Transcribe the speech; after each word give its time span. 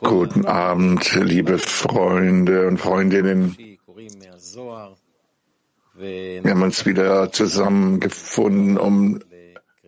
Guten 0.00 0.46
Abend, 0.46 1.14
liebe 1.14 1.58
Freunde 1.58 2.68
und 2.68 2.78
Freundinnen. 2.78 3.56
Wir 5.94 6.50
haben 6.50 6.62
uns 6.62 6.86
wieder 6.86 7.30
zusammengefunden, 7.32 8.78
um 8.78 9.20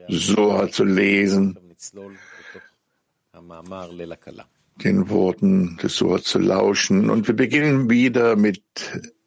Soha 0.09 0.71
zu 0.71 0.85
lesen, 0.85 1.59
den 4.85 5.09
Worten 5.09 5.79
des 5.79 5.97
Soha 5.97 6.21
zu 6.21 6.39
lauschen. 6.39 7.09
Und 7.09 7.27
wir 7.27 7.35
beginnen 7.35 7.89
wieder 7.89 8.37
mit 8.37 8.63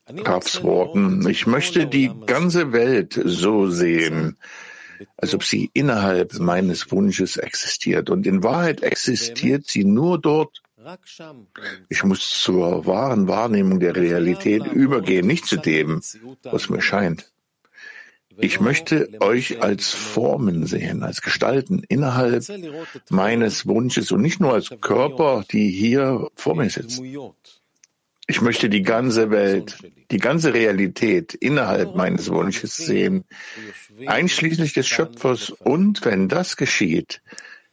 Rafs 0.07 0.61
Worten. 0.63 1.27
Ich 1.27 1.47
möchte 1.47 1.87
die 1.87 2.11
ganze 2.27 2.73
Welt 2.73 3.19
so 3.25 3.69
sehen, 3.69 4.37
als 5.17 5.33
ob 5.33 5.43
sie 5.43 5.69
innerhalb 5.73 6.39
meines 6.39 6.91
Wunsches 6.91 7.37
existiert. 7.37 8.09
Und 8.09 8.27
in 8.27 8.43
Wahrheit 8.43 8.81
existiert 8.81 9.67
sie 9.67 9.83
nur 9.83 10.19
dort. 10.19 10.61
Ich 11.89 12.03
muss 12.03 12.41
zur 12.41 12.85
wahren 12.85 13.27
Wahrnehmung 13.27 13.79
der 13.79 13.95
Realität 13.95 14.65
übergehen, 14.65 15.27
nicht 15.27 15.45
zu 15.45 15.57
dem, 15.57 16.01
was 16.43 16.69
mir 16.69 16.81
scheint. 16.81 17.31
Ich 18.39 18.59
möchte 18.59 19.09
euch 19.19 19.63
als 19.63 19.89
Formen 19.89 20.67
sehen, 20.67 21.01
als 21.01 21.21
Gestalten 21.21 21.83
innerhalb 21.87 22.45
meines 23.09 23.65
Wunsches 23.65 24.11
und 24.11 24.21
nicht 24.21 24.39
nur 24.39 24.53
als 24.53 24.69
Körper, 24.79 25.43
die 25.51 25.71
hier 25.71 26.29
vor 26.35 26.55
mir 26.55 26.69
sitzen. 26.69 27.33
Ich 28.27 28.41
möchte 28.41 28.69
die 28.69 28.83
ganze 28.83 29.31
Welt, 29.31 29.77
die 30.11 30.19
ganze 30.19 30.53
Realität 30.53 31.33
innerhalb 31.33 31.95
meines 31.95 32.29
Wunsches 32.29 32.75
sehen, 32.77 33.23
einschließlich 34.05 34.73
des 34.73 34.87
Schöpfers. 34.87 35.49
Und 35.49 36.05
wenn 36.05 36.27
das 36.27 36.57
geschieht, 36.57 37.21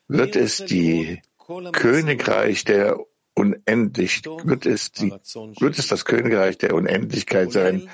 wird 0.08 0.36
es 0.36 0.64
die 0.64 1.20
Königreich 1.72 2.64
der 2.64 2.98
unendlich, 3.34 4.24
wird 4.24 4.66
es 4.66 4.92
die, 4.92 5.10
wird 5.10 5.78
es 5.78 5.88
das 5.88 6.04
Königreich 6.04 6.58
der 6.58 6.74
Unendlichkeit 6.74 7.52
sein. 7.52 7.88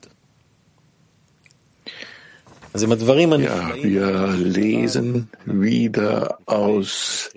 Ja, 2.74 3.76
wir 3.84 4.28
lesen 4.38 5.30
wieder 5.46 6.38
aus 6.46 7.30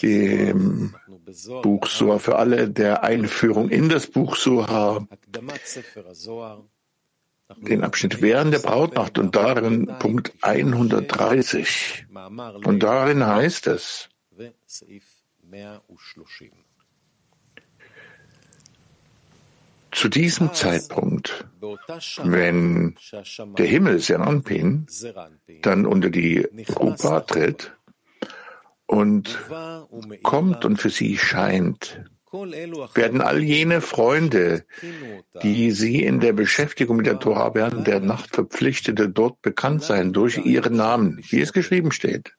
dem 0.00 0.94
Buch 1.62 1.86
Soa 1.86 2.20
für 2.20 2.36
alle, 2.36 2.70
der 2.70 3.02
Einführung 3.02 3.70
in 3.70 3.88
das 3.88 4.06
Buch 4.06 4.36
Soha, 4.36 5.04
den 7.55 7.83
Abschnitt 7.83 8.21
während 8.21 8.53
der 8.53 8.59
Brautnacht 8.59 9.17
und 9.17 9.35
darin 9.35 9.87
Punkt 9.99 10.33
130. 10.41 12.05
Und 12.63 12.83
darin 12.83 13.25
heißt 13.25 13.67
es, 13.67 14.09
zu 19.91 20.09
diesem 20.09 20.53
Zeitpunkt, 20.53 21.45
wenn 22.23 22.95
der 23.57 23.65
Himmel 23.65 23.99
Seranpin 23.99 24.87
dann 25.61 25.85
unter 25.85 26.09
die 26.09 26.47
Rupa 26.77 27.21
tritt, 27.21 27.73
und 28.87 29.37
kommt 30.23 30.65
und 30.65 30.77
für 30.77 30.89
sie 30.89 31.17
scheint, 31.17 32.03
werden 32.31 33.21
all 33.21 33.41
jene 33.41 33.81
Freunde, 33.81 34.65
die 35.43 35.71
sie 35.71 36.03
in 36.03 36.19
der 36.19 36.33
Beschäftigung 36.33 36.97
mit 36.97 37.05
der 37.05 37.19
Torah 37.19 37.53
während 37.55 37.87
der 37.87 37.99
Nacht 37.99 38.35
verpflichtete, 38.35 39.09
dort 39.09 39.41
bekannt 39.41 39.83
sein 39.83 40.13
durch 40.13 40.37
ihren 40.37 40.75
Namen, 40.75 41.23
wie 41.29 41.41
es 41.41 41.53
geschrieben 41.53 41.91
steht. 41.91 42.33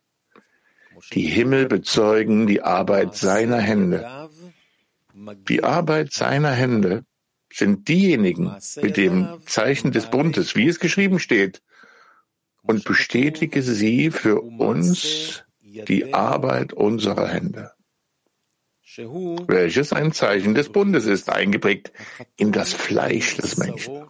Die 1.12 1.26
Himmel 1.26 1.66
bezeugen 1.66 2.46
die 2.46 2.62
Arbeit 2.62 3.14
seiner 3.14 3.60
Hände. 3.60 4.28
Die 5.48 5.64
Arbeit 5.64 6.12
seiner 6.12 6.52
Hände 6.52 7.04
sind 7.52 7.88
diejenigen 7.88 8.54
mit 8.82 8.96
dem 8.96 9.40
Zeichen 9.46 9.92
des 9.92 10.10
Bundes, 10.10 10.54
wie 10.54 10.68
es 10.68 10.80
geschrieben 10.80 11.18
steht, 11.18 11.62
und 12.62 12.84
bestätige 12.84 13.62
sie 13.62 14.10
für 14.10 14.40
uns 14.42 15.44
die 15.62 16.12
Arbeit 16.12 16.72
unserer 16.72 17.28
Hände, 17.28 17.72
welches 18.98 19.92
ein 19.92 20.12
Zeichen 20.12 20.54
des 20.54 20.70
Bundes 20.70 21.06
ist, 21.06 21.30
eingeprägt 21.30 21.92
in 22.36 22.52
das 22.52 22.72
Fleisch 22.72 23.36
des 23.36 23.56
Menschen. 23.56 24.04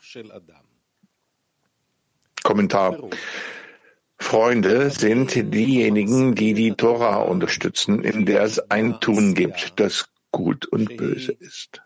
Kommentar. 2.42 2.98
Freunde 4.20 4.90
sind 4.90 5.34
diejenigen, 5.54 6.34
die 6.34 6.54
die 6.54 6.72
Tora 6.72 7.18
unterstützen, 7.18 8.02
in 8.02 8.26
der 8.26 8.42
es 8.42 8.58
ein 8.70 8.98
Tun 9.00 9.34
gibt, 9.34 9.78
das 9.78 10.08
gut 10.32 10.66
und 10.66 10.96
böse 10.96 11.32
ist. 11.32 11.82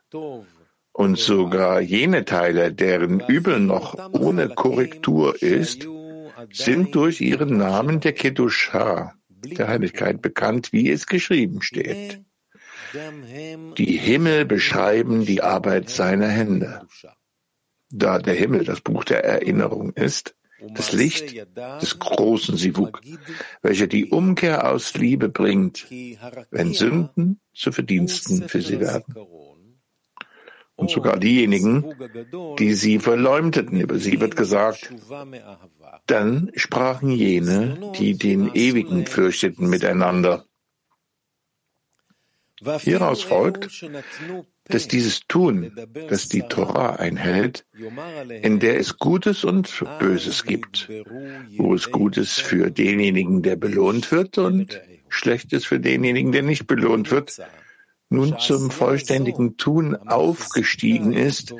Und 0.92 1.18
sogar 1.18 1.80
jene 1.80 2.24
Teile, 2.24 2.72
deren 2.72 3.20
Übel 3.20 3.60
noch 3.60 3.96
ohne 4.12 4.48
Korrektur 4.48 5.42
ist, 5.42 5.88
sind 6.52 6.94
durch 6.94 7.20
ihren 7.20 7.56
Namen 7.56 8.00
der 8.00 8.12
Kedusha, 8.12 9.14
der 9.28 9.68
Heiligkeit 9.68 10.22
bekannt, 10.22 10.72
wie 10.72 10.90
es 10.90 11.06
geschrieben 11.06 11.62
steht. 11.62 12.22
Die 13.78 13.96
Himmel 13.96 14.44
beschreiben 14.44 15.24
die 15.24 15.42
Arbeit 15.42 15.88
seiner 15.88 16.28
Hände. 16.28 16.86
Da 17.90 18.18
der 18.18 18.34
Himmel 18.34 18.64
das 18.64 18.80
Buch 18.80 19.04
der 19.04 19.24
Erinnerung 19.24 19.92
ist, 19.92 20.34
das 20.74 20.92
Licht 20.92 21.46
des 21.56 21.98
großen 21.98 22.56
Sivuk, 22.56 23.00
welcher 23.62 23.86
die 23.86 24.06
Umkehr 24.06 24.70
aus 24.70 24.94
Liebe 24.94 25.28
bringt, 25.28 25.86
wenn 26.50 26.72
Sünden 26.72 27.40
zu 27.52 27.72
Verdiensten 27.72 28.48
für 28.48 28.62
sie 28.62 28.80
werden. 28.80 29.14
Und 30.74 30.90
sogar 30.90 31.18
diejenigen, 31.18 31.94
die 32.58 32.74
sie 32.74 32.98
verleumdeten, 32.98 33.80
über 33.80 33.98
sie 33.98 34.20
wird 34.20 34.36
gesagt, 34.36 34.92
dann 36.06 36.50
sprachen 36.54 37.10
jene, 37.10 37.92
die 37.98 38.16
den 38.16 38.54
Ewigen 38.54 39.06
fürchteten, 39.06 39.68
miteinander. 39.68 40.46
Hieraus 42.80 43.22
folgt, 43.22 43.84
dass 44.64 44.88
dieses 44.88 45.20
Tun, 45.26 45.72
das 46.08 46.28
die 46.28 46.42
Torah 46.42 46.96
einhält, 46.96 47.66
in 48.42 48.60
der 48.60 48.78
es 48.78 48.98
Gutes 48.98 49.44
und 49.44 49.84
Böses 49.98 50.44
gibt, 50.44 50.88
wo 51.56 51.74
es 51.74 51.90
Gutes 51.90 52.38
für 52.38 52.70
denjenigen, 52.70 53.42
der 53.42 53.56
belohnt 53.56 54.10
wird 54.12 54.38
und 54.38 54.80
Schlechtes 55.08 55.64
für 55.64 55.80
denjenigen, 55.80 56.32
der 56.32 56.42
nicht 56.42 56.66
belohnt 56.66 57.10
wird, 57.10 57.38
nun 58.08 58.38
zum 58.38 58.70
vollständigen 58.70 59.56
Tun 59.56 59.96
aufgestiegen 59.96 61.12
ist 61.12 61.54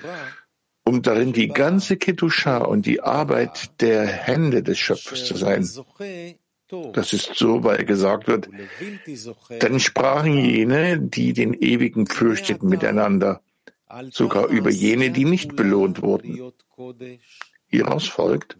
um 0.85 1.03
darin 1.03 1.33
die 1.33 1.49
ganze 1.49 1.97
Kedusha 1.97 2.59
und 2.59 2.87
die 2.87 3.01
Arbeit 3.01 3.81
der 3.81 4.07
Hände 4.07 4.63
des 4.63 4.79
Schöpfers 4.79 5.25
zu 5.25 5.37
sein. 5.37 5.69
Das 6.93 7.13
ist 7.13 7.35
so, 7.35 7.65
weil 7.65 7.85
gesagt 7.85 8.29
wird, 8.29 8.49
dann 9.61 9.81
sprachen 9.81 10.39
jene, 10.39 10.99
die 10.99 11.33
den 11.33 11.55
Ewigen 11.55 12.07
fürchteten, 12.07 12.69
miteinander, 12.69 13.43
sogar 14.11 14.47
über 14.49 14.71
jene, 14.71 15.11
die 15.11 15.25
nicht 15.25 15.55
belohnt 15.55 16.03
wurden. 16.03 16.53
Hieraus 17.67 18.07
folgt, 18.07 18.59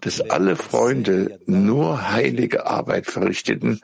dass 0.00 0.20
alle 0.30 0.56
Freunde 0.56 1.40
nur 1.46 2.10
heilige 2.10 2.66
Arbeit 2.66 3.06
verrichteten, 3.06 3.80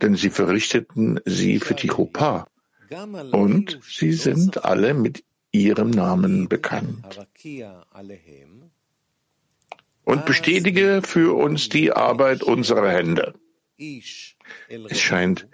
denn 0.00 0.14
sie 0.16 0.30
verrichteten 0.30 1.20
sie 1.24 1.58
für 1.60 1.74
die 1.74 1.88
Chuppah. 1.88 2.46
Und 3.32 3.80
sie 3.88 4.12
sind 4.12 4.64
alle 4.64 4.94
mit 4.94 5.24
ihrem 5.50 5.90
Namen 5.90 6.48
bekannt. 6.48 7.26
Und 10.12 10.26
bestätige 10.26 11.00
für 11.02 11.34
uns 11.34 11.70
die 11.70 11.90
Arbeit 11.90 12.42
unserer 12.42 12.90
Hände. 12.90 13.32
Es 13.78 15.00
scheint, 15.00 15.48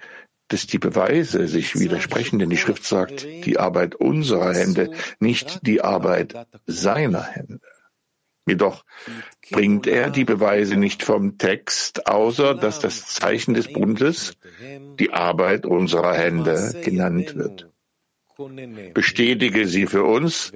dass 0.49 0.67
die 0.67 0.79
Beweise 0.79 1.47
sich 1.47 1.79
widersprechen, 1.79 2.41
denn 2.41 2.51
die 2.51 2.57
Schrift 2.57 2.85
sagt, 2.85 3.25
die 3.25 3.57
Arbeit 3.61 3.95
unserer 3.95 4.53
Hände, 4.53 4.91
nicht 5.21 5.65
die 5.65 5.81
Arbeit 5.81 6.35
seiner 6.67 7.23
Hände. 7.23 7.61
Jedoch 8.49 8.85
bringt 9.53 9.87
er 9.87 10.11
die 10.11 10.25
Beweise 10.25 10.77
nicht 10.77 11.05
vom 11.05 11.39
Text, 11.39 12.09
außer 12.09 12.57
dass 12.57 12.81
das 12.81 13.07
Zeichen 13.07 13.55
des 13.55 13.73
Bundes, 13.73 14.33
die 14.99 15.13
Arbeit 15.13 15.67
unserer 15.67 16.15
Hände, 16.15 16.75
genannt 16.83 17.37
wird. 17.37 17.71
Bestätige 18.95 19.67
sie 19.67 19.87
für 19.87 20.05
uns, 20.05 20.53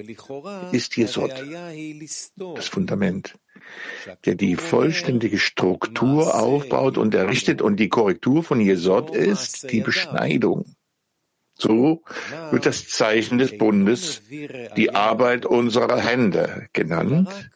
ist 0.70 0.96
Jesod, 0.96 1.32
das 2.36 2.68
Fundament, 2.68 3.38
der 4.24 4.36
die 4.36 4.54
vollständige 4.56 5.38
Struktur 5.38 6.34
aufbaut 6.34 6.96
und 6.96 7.14
errichtet 7.14 7.60
und 7.60 7.76
die 7.76 7.88
Korrektur 7.88 8.44
von 8.44 8.60
Jesod 8.60 9.14
ist 9.14 9.70
die 9.72 9.80
Beschneidung. 9.80 10.76
So 11.54 12.02
wird 12.50 12.66
das 12.66 12.88
Zeichen 12.88 13.38
des 13.38 13.58
Bundes 13.58 14.22
die 14.76 14.94
Arbeit 14.94 15.44
unserer 15.44 15.98
Hände 15.98 16.68
genannt, 16.72 17.50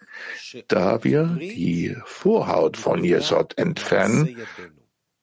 da 0.69 1.05
wir 1.05 1.37
die 1.41 1.97
Vorhaut 2.05 2.77
von 2.77 3.05
Jesod 3.05 3.57
entfernen, 3.59 4.37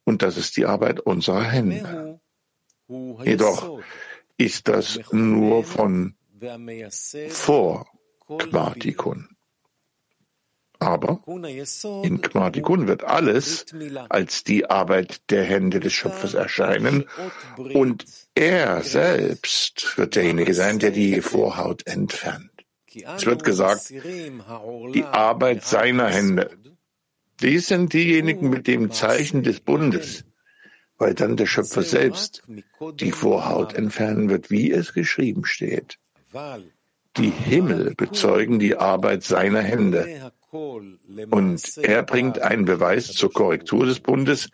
und 0.05 0.21
das 0.21 0.37
ist 0.37 0.57
die 0.57 0.65
Arbeit 0.65 0.99
unserer 0.99 1.43
Hände. 1.43 2.19
Jedoch 3.23 3.79
ist 4.37 4.67
das 4.67 4.99
nur 5.11 5.63
von 5.63 6.15
vor 7.29 7.87
Kmartikun. 8.39 9.29
Aber 10.79 11.21
in 12.03 12.21
Kmartikun 12.21 12.87
wird 12.87 13.05
alles 13.05 13.65
als 14.09 14.43
die 14.43 14.69
Arbeit 14.69 15.29
der 15.29 15.45
Hände 15.45 15.79
des 15.79 15.93
Schöpfers 15.93 16.33
erscheinen 16.33 17.05
und 17.73 18.05
er 18.35 18.83
selbst 18.83 19.97
wird 19.97 20.17
derjenige 20.17 20.53
sein, 20.53 20.79
der 20.79 20.91
die 20.91 21.21
Vorhaut 21.21 21.87
entfernt. 21.87 22.51
Es 22.93 23.25
wird 23.25 23.43
gesagt, 23.45 23.89
die 23.91 25.03
Arbeit 25.05 25.63
seiner 25.63 26.09
Hände. 26.09 26.51
Dies 27.41 27.67
sind 27.67 27.93
diejenigen 27.93 28.49
mit 28.49 28.67
dem 28.67 28.91
Zeichen 28.91 29.43
des 29.43 29.61
Bundes, 29.61 30.25
weil 31.03 31.15
dann 31.15 31.35
der 31.35 31.47
Schöpfer 31.47 31.83
selbst 31.83 32.43
die 33.01 33.11
Vorhaut 33.11 33.73
entfernen 33.73 34.29
wird, 34.29 34.49
wie 34.49 34.71
es 34.71 34.93
geschrieben 34.93 35.43
steht. 35.43 35.99
Die 37.17 37.29
Himmel 37.29 37.93
bezeugen 37.93 38.57
die 38.57 38.77
Arbeit 38.77 39.23
seiner 39.23 39.61
Hände. 39.61 40.31
Und 40.49 41.77
er 41.77 42.03
bringt 42.03 42.39
einen 42.39 42.63
Beweis 42.63 43.11
zur 43.11 43.33
Korrektur 43.33 43.85
des 43.85 43.99
Bundes, 43.99 44.49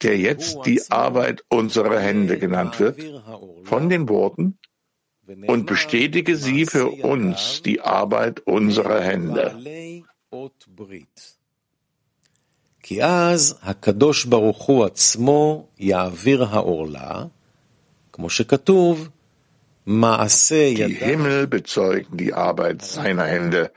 der 0.00 0.16
jetzt 0.16 0.60
die 0.64 0.80
Arbeit 0.90 1.44
unserer 1.50 2.00
Hände 2.00 2.38
genannt 2.38 2.80
wird, 2.80 2.98
von 3.64 3.90
den 3.90 4.08
Worten, 4.08 4.58
und 5.46 5.66
bestätige 5.66 6.36
sie 6.36 6.64
für 6.64 6.88
uns 6.88 7.60
die 7.60 7.82
Arbeit 7.82 8.40
unserer 8.40 9.02
Hände. 9.02 9.58
כי 12.89 13.03
אז 13.03 13.59
הקדוש 13.61 14.25
ברוך 14.25 14.61
הוא 14.61 14.85
עצמו 14.85 15.67
יעביר 15.79 16.43
העורלה, 16.43 17.23
כמו 18.13 18.29
שכתוב, 18.29 19.09
מעשה 19.85 20.73
Die 20.75 20.93
Himmel 20.93 21.47
bezeugen 21.47 22.17
die 22.17 22.33
Arbeit 22.33 22.81
seiner 22.81 23.25
Hände, 23.25 23.71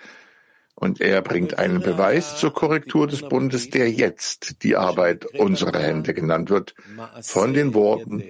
und 0.75 1.01
er 1.01 1.23
bringt 1.23 1.59
einen 1.59 1.81
Beweis 1.81 2.37
zur 2.37 2.53
Korrektur 2.55 3.09
des 3.09 3.23
Bundes, 3.23 3.69
der 3.71 3.91
jetzt 3.91 4.63
die 4.63 4.77
Arbeit 4.77 5.27
unserer 5.27 5.81
Hände 5.81 6.15
genannt 6.15 6.51
wird, 6.51 6.75
von 7.21 7.53
den 7.53 7.75
Worten, 7.75 8.23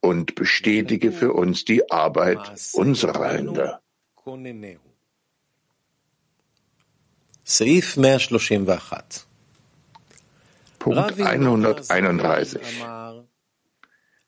und 0.00 0.34
bestätige 0.34 1.12
für 1.12 1.32
uns 1.32 1.64
die 1.64 1.90
Arbeit 1.90 2.40
unserer 2.74 3.32
Hände. 3.32 3.78
Punkt 10.85 11.19
131. 11.19 12.61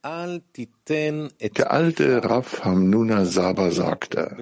Der 0.03 1.71
alte 1.71 2.23
Rav 2.23 2.63
Hamnuna 2.65 3.25
Saba 3.25 3.69
sagte, 3.69 4.35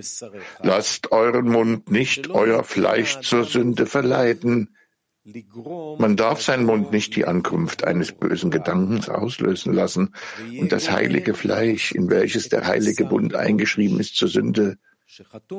lasst 0.61 1.11
euren 1.11 1.49
Mund 1.49 1.91
nicht 1.91 2.29
euer 2.29 2.63
Fleisch 2.63 3.19
zur 3.19 3.43
Sünde 3.43 3.85
verleiten, 3.85 4.77
man 5.25 6.15
darf 6.15 6.41
seinen 6.41 6.65
Mund 6.65 6.93
nicht 6.93 7.17
die 7.17 7.25
Ankunft 7.25 7.83
eines 7.83 8.13
bösen 8.13 8.49
Gedankens 8.49 9.09
auslösen 9.09 9.73
lassen 9.73 10.15
und 10.57 10.71
das 10.71 10.89
heilige 10.89 11.33
Fleisch, 11.33 11.91
in 11.91 12.09
welches 12.09 12.47
der 12.47 12.65
heilige 12.65 13.03
Bund 13.03 13.35
eingeschrieben 13.35 13.99
ist, 13.99 14.15
zur 14.15 14.29
Sünde 14.29 14.77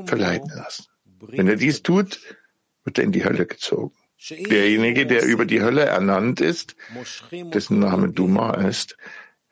verleiten 0.07 0.53
lassen. 0.57 0.87
Wenn 1.21 1.49
er 1.49 1.57
dies 1.57 1.83
tut, 1.83 2.19
wird 2.85 2.97
er 2.97 3.05
in 3.05 3.13
die 3.13 3.25
Hölle 3.25 3.45
gezogen. 3.45 3.93
Derjenige, 4.31 5.07
der 5.07 5.25
über 5.25 5.47
die 5.47 5.63
Hölle 5.63 5.85
ernannt 5.85 6.41
ist, 6.41 6.77
dessen 7.31 7.79
Name 7.79 8.11
Duma 8.11 8.55
ist, 8.55 8.97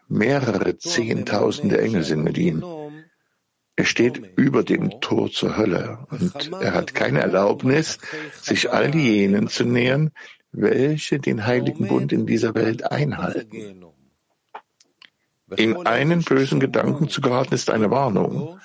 mehrere 0.08 0.78
Zehntausende 0.78 1.80
Engel 1.80 2.02
sind 2.02 2.24
mit 2.24 2.38
ihm. 2.38 2.64
Er 3.76 3.84
steht 3.84 4.22
über 4.36 4.62
dem 4.62 5.00
Tor 5.00 5.30
zur 5.30 5.56
Hölle 5.56 6.06
und 6.10 6.52
er 6.60 6.74
hat 6.74 6.94
keine 6.94 7.20
Erlaubnis, 7.20 7.98
sich 8.40 8.72
all 8.72 8.94
jenen 8.94 9.48
zu 9.48 9.64
nähern, 9.64 10.12
welche 10.52 11.18
den 11.18 11.44
heiligen 11.44 11.88
Bund 11.88 12.12
in 12.12 12.26
dieser 12.26 12.54
Welt 12.54 12.90
einhalten. 12.90 13.84
In 15.56 15.86
einen 15.86 16.22
bösen 16.22 16.60
Gedanken 16.60 17.08
zu 17.08 17.20
geraten 17.20 17.54
ist 17.54 17.70
eine 17.70 17.90
Warnung, 17.90 18.58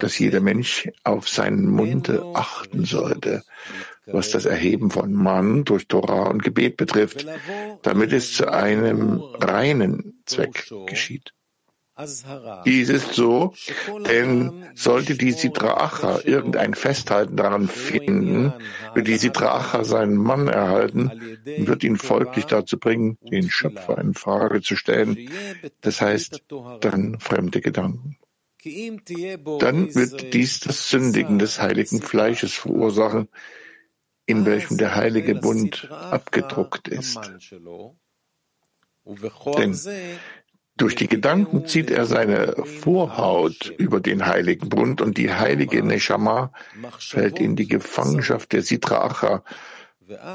dass 0.00 0.18
jeder 0.18 0.40
Mensch 0.40 0.88
auf 1.04 1.28
seinen 1.28 1.68
Munde 1.68 2.24
achten 2.34 2.84
sollte, 2.84 3.42
was 4.12 4.30
das 4.30 4.44
Erheben 4.44 4.90
von 4.90 5.12
Mann 5.12 5.64
durch 5.64 5.88
Torah 5.88 6.28
und 6.28 6.42
Gebet 6.42 6.76
betrifft, 6.76 7.26
damit 7.82 8.12
es 8.12 8.34
zu 8.34 8.52
einem 8.52 9.20
reinen 9.40 10.22
Zweck 10.26 10.70
geschieht. 10.86 11.32
Dies 12.64 12.90
ist 12.90 13.14
so, 13.14 13.54
denn 14.08 14.66
sollte 14.74 15.16
die 15.16 15.32
Sitra 15.32 16.20
irgendein 16.24 16.74
Festhalten 16.74 17.36
daran 17.36 17.66
finden, 17.66 18.52
wird 18.94 19.08
die 19.08 19.16
Sitra 19.16 19.82
seinen 19.82 20.16
Mann 20.16 20.46
erhalten 20.46 21.10
und 21.44 21.66
wird 21.66 21.82
ihn 21.82 21.96
folglich 21.96 22.44
dazu 22.44 22.78
bringen, 22.78 23.18
den 23.20 23.50
Schöpfer 23.50 23.98
in 23.98 24.14
Frage 24.14 24.62
zu 24.62 24.76
stellen, 24.76 25.28
das 25.80 26.00
heißt 26.00 26.44
dann 26.80 27.18
fremde 27.18 27.60
Gedanken. 27.60 28.16
Dann 29.58 29.94
wird 29.94 30.34
dies 30.34 30.60
das 30.60 30.90
Sündigen 30.90 31.40
des 31.40 31.60
heiligen 31.60 32.00
Fleisches 32.00 32.54
verursachen, 32.54 33.28
in 34.28 34.44
welchem 34.44 34.76
der 34.76 34.94
heilige 34.94 35.34
Bund 35.34 35.90
abgedruckt 35.90 36.86
ist. 36.86 37.18
Denn 39.56 39.78
durch 40.76 40.94
die 40.94 41.08
Gedanken 41.08 41.66
zieht 41.66 41.90
er 41.90 42.04
seine 42.04 42.54
Vorhaut 42.64 43.72
über 43.78 44.00
den 44.00 44.26
heiligen 44.26 44.68
Bund 44.68 45.00
und 45.00 45.16
die 45.16 45.32
heilige 45.32 45.82
Neshama 45.82 46.52
fällt 46.98 47.40
in 47.40 47.56
die 47.56 47.66
Gefangenschaft 47.66 48.52
der 48.52 48.62
Sitra 48.62 48.98
Acha. 49.06 49.42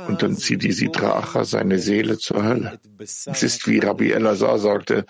Und 0.07 0.21
dann 0.23 0.35
zieht 0.35 0.63
die 0.63 0.71
Sitra 0.71 1.19
Acha 1.19 1.45
seine 1.45 1.77
Seele 1.77 2.17
zur 2.17 2.43
Hölle. 2.43 2.79
Es 2.99 3.43
ist, 3.43 3.67
wie 3.67 3.77
Rabbi 3.77 4.11
Elazar 4.11 4.57
sagte, 4.57 5.05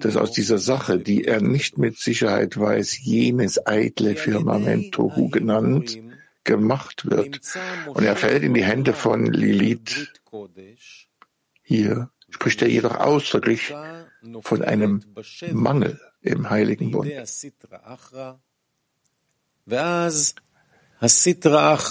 dass 0.00 0.16
aus 0.16 0.30
dieser 0.30 0.58
Sache, 0.58 0.98
die 0.98 1.24
er 1.24 1.40
nicht 1.40 1.78
mit 1.78 1.98
Sicherheit 1.98 2.58
weiß, 2.58 2.98
jenes 3.02 3.66
eitle 3.66 4.14
Firmament 4.14 4.92
Tohu 4.92 5.28
genannt, 5.30 5.98
gemacht 6.44 7.10
wird. 7.10 7.40
Und 7.86 8.04
er 8.04 8.16
fällt 8.16 8.42
in 8.42 8.54
die 8.54 8.64
Hände 8.64 8.92
von 8.92 9.26
Lilith. 9.26 10.12
Hier 11.62 12.10
spricht 12.30 12.62
er 12.62 12.68
jedoch 12.68 12.96
ausdrücklich 12.96 13.74
von 14.42 14.62
einem 14.62 15.02
Mangel 15.52 16.00
im 16.20 16.50
Heiligen 16.50 16.90
Bund. 16.90 17.10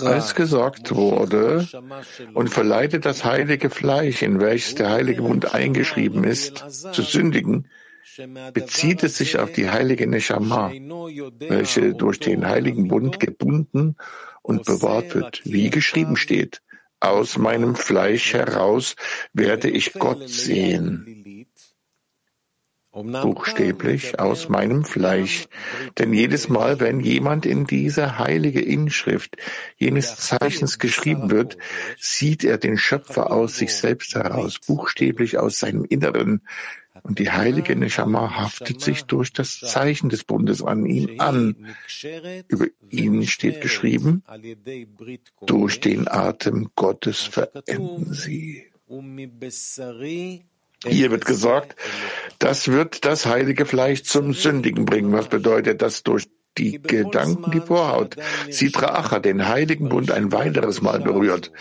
Als 0.07 0.35
gesagt 0.35 0.95
wurde, 0.95 1.67
und 2.33 2.49
verleitet 2.49 3.05
das 3.05 3.23
heilige 3.25 3.69
Fleisch, 3.69 4.21
in 4.21 4.39
welches 4.39 4.75
der 4.75 4.89
heilige 4.89 5.21
Bund 5.21 5.53
eingeschrieben 5.53 6.23
ist, 6.23 6.65
zu 6.93 7.01
sündigen, 7.01 7.67
bezieht 8.53 9.03
es 9.03 9.17
sich 9.17 9.39
auf 9.39 9.51
die 9.51 9.69
heilige 9.69 10.07
Neshama, 10.07 10.71
welche 11.39 11.93
durch 11.93 12.19
den 12.19 12.47
heiligen 12.47 12.87
Bund 12.87 13.19
gebunden 13.19 13.95
und 14.41 14.65
bewahrt 14.65 15.15
wird, 15.15 15.41
wie 15.45 15.69
geschrieben 15.69 16.15
steht. 16.15 16.61
Aus 16.99 17.37
meinem 17.37 17.75
Fleisch 17.75 18.33
heraus 18.33 18.95
werde 19.33 19.69
ich 19.69 19.93
Gott 19.93 20.29
sehen 20.29 21.23
buchstäblich 22.93 24.19
aus 24.19 24.49
meinem 24.49 24.85
Fleisch. 24.85 25.47
Denn 25.97 26.13
jedes 26.13 26.47
Mal, 26.47 26.79
wenn 26.79 26.99
jemand 26.99 27.45
in 27.45 27.65
diese 27.65 28.19
heilige 28.19 28.61
Inschrift 28.61 29.35
jenes 29.77 30.15
Zeichens 30.17 30.77
geschrieben 30.77 31.31
wird, 31.31 31.57
sieht 31.97 32.43
er 32.43 32.59
den 32.59 32.77
Schöpfer 32.77 33.31
aus 33.31 33.57
sich 33.57 33.73
selbst 33.73 34.13
heraus, 34.13 34.59
buchstäblich 34.59 35.39
aus 35.39 35.57
seinem 35.57 35.85
Inneren. 35.85 36.41
Und 37.03 37.19
die 37.19 37.29
heilige 37.31 37.75
Neshama 37.75 38.37
haftet 38.37 38.79
sich 38.79 39.03
durch 39.03 39.33
das 39.33 39.59
Zeichen 39.59 40.07
des 40.09 40.23
Bundes 40.23 40.63
an 40.63 40.85
ihn 40.85 41.19
an. 41.19 41.75
Über 42.47 42.67
ihn 42.89 43.27
steht 43.27 43.59
geschrieben, 43.59 44.23
durch 45.45 45.81
den 45.81 46.07
Atem 46.07 46.69
Gottes 46.75 47.19
verenden 47.19 48.13
sie. 48.13 48.63
Hier 50.85 51.11
wird 51.11 51.25
gesagt, 51.25 51.75
das 52.39 52.67
wird 52.69 53.05
das 53.05 53.25
heilige 53.25 53.65
Fleisch 53.65 54.03
zum 54.03 54.33
Sündigen 54.33 54.85
bringen. 54.85 55.11
Was 55.11 55.27
bedeutet 55.27 55.81
das 55.81 56.03
durch 56.03 56.27
die 56.57 56.81
Gedanken 56.81 57.51
die 57.51 57.61
Vorhaut, 57.61 58.15
Sitra 58.49 58.95
Acha, 58.95 59.19
den 59.19 59.47
heiligen 59.47 59.89
Bund, 59.89 60.11
ein 60.11 60.31
weiteres 60.31 60.81
Mal 60.81 60.99
berührt. 60.99 61.51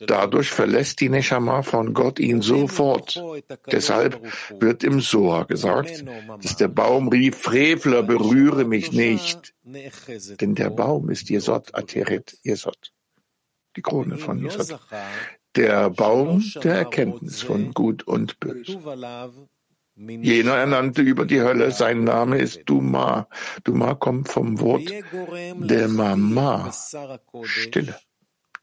Dadurch 0.00 0.50
verlässt 0.50 1.00
die 1.00 1.08
Neshama 1.08 1.62
von 1.62 1.94
Gott 1.94 2.18
ihn 2.18 2.42
sofort. 2.42 3.22
Deshalb 3.70 4.20
wird 4.58 4.84
im 4.84 5.00
Soa 5.00 5.44
gesagt, 5.44 6.04
dass 6.42 6.56
der 6.56 6.68
Baum 6.68 7.08
rief, 7.08 7.36
Frevler, 7.36 8.02
berühre 8.02 8.64
mich 8.64 8.92
nicht. 8.92 9.54
Denn 9.62 10.54
der 10.54 10.70
Baum 10.70 11.10
ist 11.10 11.30
Jesod, 11.30 11.74
Ateret, 11.74 12.38
Jesod. 12.42 12.92
Die 13.76 13.82
Krone 13.82 14.18
von 14.18 14.42
Jesod. 14.42 14.78
Der 15.56 15.90
Baum 15.90 16.44
der 16.62 16.74
Erkenntnis 16.74 17.42
von 17.42 17.72
Gut 17.72 18.04
und 18.04 18.40
Böse. 18.40 18.78
Jener 20.00 20.56
ernannte 20.56 21.02
über 21.02 21.26
die 21.26 21.42
Hölle, 21.42 21.72
sein 21.72 22.04
Name 22.04 22.38
ist 22.38 22.62
Duma. 22.64 23.28
Duma 23.64 23.94
kommt 23.94 24.28
vom 24.28 24.58
Wort 24.58 24.90
der 25.12 25.88
Mama, 25.88 26.72
Stille. 27.42 27.96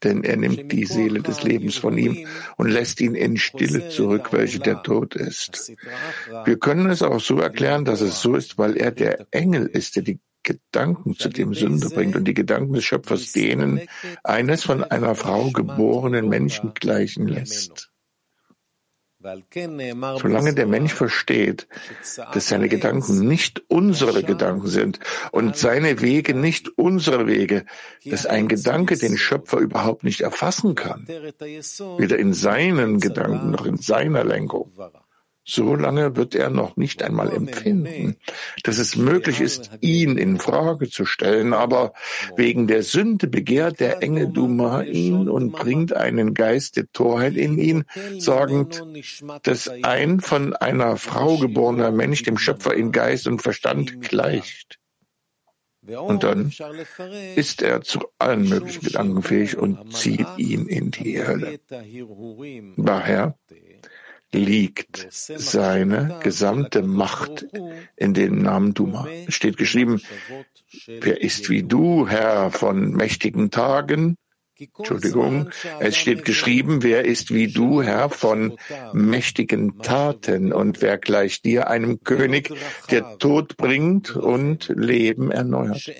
Denn 0.02 0.24
er 0.24 0.36
nimmt 0.36 0.72
die 0.72 0.84
Seele 0.84 1.22
des 1.22 1.42
Lebens 1.44 1.76
von 1.76 1.96
ihm 1.96 2.26
und 2.56 2.68
lässt 2.68 3.00
ihn 3.00 3.14
in 3.14 3.36
Stille 3.36 3.88
zurück, 3.88 4.32
welche 4.32 4.58
der 4.58 4.82
Tod 4.82 5.14
ist. 5.14 5.72
Wir 6.44 6.58
können 6.58 6.90
es 6.90 7.02
auch 7.02 7.20
so 7.20 7.38
erklären, 7.38 7.84
dass 7.84 8.00
es 8.00 8.20
so 8.20 8.34
ist, 8.34 8.58
weil 8.58 8.76
er 8.76 8.90
der 8.90 9.26
Engel 9.30 9.66
ist, 9.66 9.96
der 9.96 10.02
die 10.02 10.18
Gedanken 10.42 11.14
zu 11.14 11.28
dem 11.28 11.54
Sünder 11.54 11.90
bringt 11.90 12.16
und 12.16 12.24
die 12.24 12.34
Gedanken 12.34 12.72
des 12.72 12.84
Schöpfers 12.84 13.32
denen 13.32 13.82
eines 14.24 14.64
von 14.64 14.82
einer 14.82 15.14
Frau 15.14 15.50
geborenen 15.50 16.28
Menschen 16.28 16.74
gleichen 16.74 17.28
lässt. 17.28 17.87
Solange 20.20 20.54
der 20.54 20.66
Mensch 20.66 20.94
versteht, 20.94 21.68
dass 22.32 22.48
seine 22.48 22.68
Gedanken 22.68 23.26
nicht 23.26 23.62
unsere 23.68 24.22
Gedanken 24.22 24.68
sind 24.68 25.00
und 25.32 25.56
seine 25.56 26.00
Wege 26.00 26.34
nicht 26.34 26.68
unsere 26.78 27.26
Wege, 27.26 27.64
dass 28.04 28.26
ein 28.26 28.48
Gedanke 28.48 28.96
den 28.96 29.16
Schöpfer 29.16 29.58
überhaupt 29.58 30.04
nicht 30.04 30.20
erfassen 30.20 30.74
kann, 30.74 31.06
weder 31.06 32.18
in 32.18 32.32
seinen 32.32 33.00
Gedanken 33.00 33.50
noch 33.50 33.66
in 33.66 33.76
seiner 33.78 34.24
Lenkung, 34.24 34.72
so 35.48 35.74
lange 35.74 36.14
wird 36.14 36.34
er 36.34 36.50
noch 36.50 36.76
nicht 36.76 37.02
einmal 37.02 37.32
empfinden, 37.32 38.16
dass 38.64 38.76
es 38.76 38.96
möglich 38.96 39.40
ist, 39.40 39.70
ihn 39.80 40.18
in 40.18 40.38
Frage 40.38 40.90
zu 40.90 41.06
stellen. 41.06 41.54
Aber 41.54 41.94
wegen 42.36 42.66
der 42.66 42.82
Sünde 42.82 43.28
begehrt 43.28 43.80
der 43.80 44.02
Engel 44.02 44.28
Duma 44.28 44.82
ihn 44.82 45.28
und 45.28 45.52
bringt 45.52 45.94
einen 45.94 46.34
Geist 46.34 46.76
der 46.76 46.92
Torheit 46.92 47.34
in 47.34 47.56
ihn, 47.56 47.84
sagend, 48.18 48.84
dass 49.42 49.70
ein 49.82 50.20
von 50.20 50.54
einer 50.54 50.98
Frau 50.98 51.38
geborener 51.38 51.92
Mensch 51.92 52.22
dem 52.24 52.36
Schöpfer 52.36 52.74
in 52.74 52.92
Geist 52.92 53.26
und 53.26 53.40
Verstand 53.40 54.02
gleicht. 54.02 54.78
Und 55.86 56.24
dann 56.24 56.52
ist 57.36 57.62
er 57.62 57.80
zu 57.80 58.00
allen 58.18 58.48
möglichen 58.48 58.84
Gedanken 58.84 59.22
fähig 59.22 59.56
und 59.56 59.96
zieht 59.96 60.26
ihn 60.36 60.66
in 60.66 60.90
die 60.90 61.24
Hölle. 61.24 61.58
Daher 62.76 63.38
liegt 64.32 65.06
seine 65.10 66.18
gesamte 66.22 66.82
Macht 66.82 67.46
in 67.96 68.14
dem 68.14 68.42
Namen 68.42 68.74
Duma. 68.74 69.06
Es 69.26 69.34
steht 69.34 69.56
geschrieben, 69.56 70.00
wer 70.86 71.20
ist 71.20 71.48
wie 71.48 71.62
du, 71.62 72.06
Herr 72.08 72.50
von 72.50 72.92
mächtigen 72.92 73.50
Tagen? 73.50 74.16
Entschuldigung, 74.76 75.50
es 75.78 75.96
steht 75.96 76.24
geschrieben, 76.24 76.82
wer 76.82 77.04
ist 77.04 77.32
wie 77.32 77.46
du, 77.46 77.80
Herr 77.80 78.10
von 78.10 78.58
mächtigen 78.92 79.78
Taten 79.78 80.52
und 80.52 80.82
wer 80.82 80.98
gleich 80.98 81.42
dir 81.42 81.68
einem 81.68 82.02
König, 82.02 82.52
der 82.90 83.18
Tod 83.18 83.56
bringt 83.56 84.16
und 84.16 84.72
Leben 84.74 85.30
erneuert. 85.30 85.92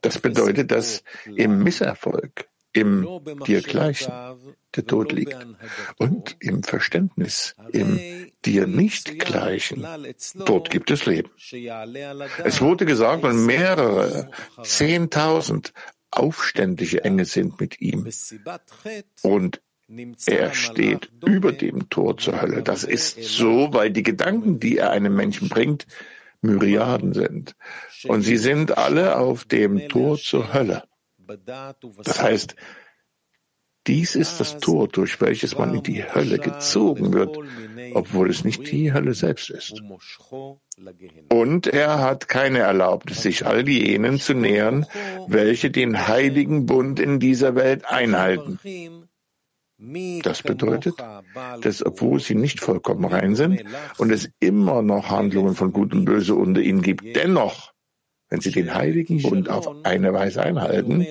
Das 0.00 0.18
bedeutet, 0.18 0.70
dass 0.70 1.02
im 1.26 1.62
Misserfolg 1.62 2.49
im 2.72 3.20
dir 3.46 3.62
gleichen 3.62 4.12
der 4.76 4.86
Tod 4.86 5.12
liegt 5.12 5.36
und 5.98 6.36
im 6.38 6.62
Verständnis, 6.62 7.56
im 7.72 7.98
dir 8.44 8.66
nicht 8.66 9.18
gleichen, 9.18 9.86
dort 10.34 10.70
gibt 10.70 10.90
es 10.90 11.06
Leben. 11.06 11.30
Es 12.44 12.60
wurde 12.60 12.86
gesagt, 12.86 13.24
und 13.24 13.46
mehrere, 13.46 14.30
zehntausend 14.62 15.72
aufständische 16.10 17.04
Engel 17.04 17.24
sind 17.24 17.60
mit 17.60 17.80
ihm. 17.80 18.08
Und 19.22 19.60
er 20.26 20.54
steht 20.54 21.10
über 21.26 21.52
dem 21.52 21.88
Tor 21.88 22.16
zur 22.16 22.40
Hölle. 22.40 22.62
Das 22.62 22.84
ist 22.84 23.22
so, 23.24 23.72
weil 23.72 23.90
die 23.90 24.04
Gedanken, 24.04 24.60
die 24.60 24.78
er 24.78 24.90
einem 24.90 25.14
Menschen 25.14 25.48
bringt, 25.48 25.86
Myriaden 26.42 27.12
sind. 27.12 27.56
Und 28.04 28.22
sie 28.22 28.36
sind 28.36 28.78
alle 28.78 29.18
auf 29.18 29.44
dem 29.44 29.88
Tor 29.88 30.16
zur 30.16 30.52
Hölle. 30.52 30.84
Das 32.04 32.22
heißt, 32.22 32.56
dies 33.86 34.14
ist 34.14 34.38
das 34.40 34.58
Tor, 34.58 34.88
durch 34.88 35.20
welches 35.20 35.56
man 35.56 35.74
in 35.74 35.82
die 35.82 36.04
Hölle 36.04 36.38
gezogen 36.38 37.12
wird, 37.12 37.38
obwohl 37.94 38.28
es 38.30 38.44
nicht 38.44 38.70
die 38.70 38.92
Hölle 38.92 39.14
selbst 39.14 39.48
ist. 39.50 39.82
Und 41.32 41.66
er 41.66 41.98
hat 41.98 42.28
keine 42.28 42.58
Erlaubnis, 42.58 43.22
sich 43.22 43.46
all 43.46 43.66
jenen 43.68 44.20
zu 44.20 44.34
nähern, 44.34 44.86
welche 45.28 45.70
den 45.70 46.06
heiligen 46.06 46.66
Bund 46.66 47.00
in 47.00 47.20
dieser 47.20 47.54
Welt 47.54 47.86
einhalten. 47.86 48.58
Das 50.22 50.42
bedeutet, 50.42 50.94
dass 51.62 51.84
obwohl 51.84 52.20
sie 52.20 52.34
nicht 52.34 52.60
vollkommen 52.60 53.06
rein 53.06 53.34
sind 53.34 53.64
und 53.96 54.12
es 54.12 54.30
immer 54.38 54.82
noch 54.82 55.08
Handlungen 55.08 55.54
von 55.54 55.72
Gut 55.72 55.94
und 55.94 56.04
Böse 56.04 56.34
unter 56.34 56.60
ihnen 56.60 56.82
gibt, 56.82 57.16
dennoch 57.16 57.72
wenn 58.29 58.41
sie 58.41 58.51
den 58.51 58.73
heiligen 58.73 59.21
Bund 59.21 59.49
auf 59.49 59.85
eine 59.85 60.13
Weise 60.13 60.43
einhalten, 60.43 61.05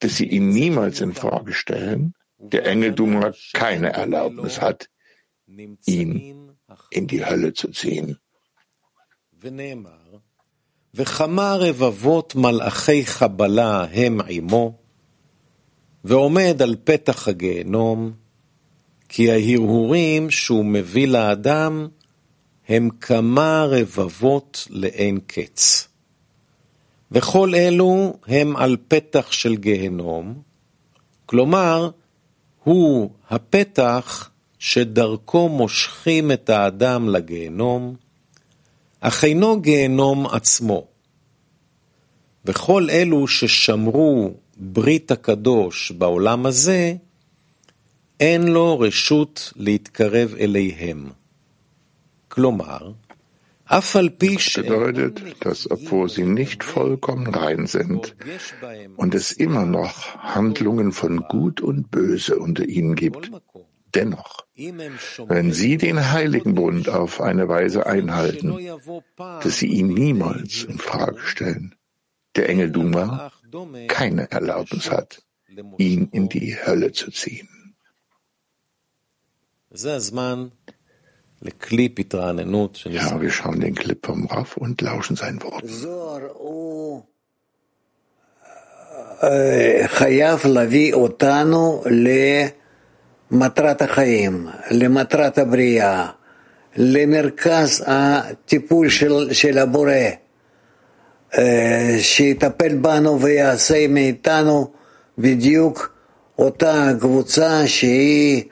dass 0.00 0.16
sie 0.16 0.26
ihn 0.26 0.48
niemals 0.50 1.00
in 1.00 1.14
Frage 1.14 1.52
stellen, 1.52 2.14
der 2.38 2.66
Engel 2.66 2.92
Duma 2.92 3.32
keine 3.52 3.92
Erlaubnis 3.92 4.60
hat, 4.60 4.88
ihn 5.86 6.52
in 6.90 7.06
die 7.06 7.24
Hölle 7.24 7.52
zu 7.52 7.68
ziehen. 7.70 8.18
וכמה 10.94 11.56
רבבות 11.56 12.34
מלאכי 12.34 13.06
חבלה 13.06 13.84
הם 13.84 14.20
עמו, 14.28 14.78
ועומד 16.04 16.62
על 16.62 16.76
פתח 16.84 17.28
הגיהנום, 17.28 18.12
כי 19.08 19.30
ההרהורים 19.30 20.30
שהוא 20.30 20.64
מביא 20.64 21.08
לאדם 21.08 21.88
הם 22.68 22.90
כמה 23.00 23.66
רבבות 23.68 24.66
לאין 24.70 25.20
קץ. 25.26 25.88
וכל 27.11 27.55
אלו 27.55 28.17
הם 28.27 28.55
על 28.55 28.77
פתח 28.87 29.31
של 29.31 29.55
גיהנום, 29.55 30.41
כלומר, 31.25 31.89
הוא 32.63 33.09
הפתח 33.29 34.29
שדרכו 34.59 35.49
מושכים 35.49 36.31
את 36.31 36.49
האדם 36.49 37.09
לגיהנום, 37.09 37.95
אך 38.99 39.23
אינו 39.23 39.61
גיהנום 39.61 40.27
עצמו. 40.27 40.87
וכל 42.45 42.87
אלו 42.89 43.27
ששמרו 43.27 44.33
ברית 44.57 45.11
הקדוש 45.11 45.91
בעולם 45.91 46.45
הזה, 46.45 46.95
אין 48.19 48.47
לו 48.47 48.79
רשות 48.79 49.53
להתקרב 49.55 50.35
אליהם. 50.39 51.09
כלומר, 52.27 52.91
Das 53.71 53.93
bedeutet, 53.93 55.23
dass 55.39 55.71
obwohl 55.71 56.09
sie 56.09 56.25
nicht 56.25 56.61
vollkommen 56.61 57.33
rein 57.33 57.67
sind 57.67 58.17
und 58.97 59.15
es 59.15 59.31
immer 59.31 59.65
noch 59.65 60.17
Handlungen 60.17 60.91
von 60.91 61.21
Gut 61.29 61.61
und 61.61 61.89
Böse 61.89 62.37
unter 62.37 62.65
ihnen 62.65 62.95
gibt, 62.95 63.31
dennoch, 63.95 64.45
wenn 64.55 65.53
sie 65.53 65.77
den 65.77 66.11
heiligen 66.11 66.53
Bund 66.53 66.89
auf 66.89 67.21
eine 67.21 67.47
Weise 67.47 67.85
einhalten, 67.85 68.59
dass 69.15 69.59
sie 69.59 69.67
ihn 69.67 69.87
niemals 69.87 70.63
in 70.63 70.77
Frage 70.77 71.19
stellen, 71.19 71.75
der 72.35 72.49
Engel 72.49 72.71
Duma 72.71 73.31
keine 73.87 74.29
Erlaubnis 74.31 74.91
hat, 74.91 75.23
ihn 75.77 76.09
in 76.11 76.27
die 76.27 76.57
Hölle 76.57 76.91
zu 76.91 77.09
ziehen. 77.09 77.47
Ja, 81.41 83.19
wir 83.21 83.31
schauen 83.31 83.59
den 83.59 83.73
Clip 83.75 84.05
vom 84.05 84.27
Raff 84.27 84.57
und 84.57 84.81
lauschen 84.81 85.15
sein 85.15 85.41
Wort. 85.41 85.63
חייב 89.85 90.45
להביא 90.45 90.93
אותנו 90.93 91.83
למטרת 93.31 93.81
החיים, 93.81 94.47
למטרת 94.71 95.37
הבריאה, 95.37 96.07
למרכז 96.75 97.83
הטיפול 97.87 98.89
של, 98.89 99.33
של 99.33 99.57
הבורא, 99.57 99.93
שיטפל 101.99 102.75
בנו 102.75 103.21
ויעשה 103.21 103.87
מאיתנו 103.87 104.71
בדיוק 105.17 105.93
אותה 106.39 106.91
קבוצה 106.99 107.67
שהיא 107.67 108.43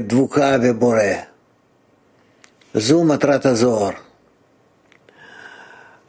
דבוקה 0.00 0.58
בבורא. 0.58 1.35
זו 2.78 3.04
מטרת 3.04 3.46
הזוהר. 3.46 3.90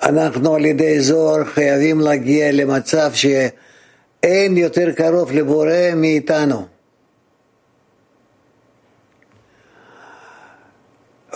אנחנו 0.03 0.55
על 0.55 0.65
ידי 0.65 0.99
זוהר 0.99 1.45
חייבים 1.45 1.99
להגיע 1.99 2.51
למצב 2.51 3.11
שאין 3.13 4.57
יותר 4.57 4.91
קרוב 4.91 5.31
לבורא 5.31 5.93
מאיתנו. 5.95 6.65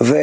וגם 0.01 0.17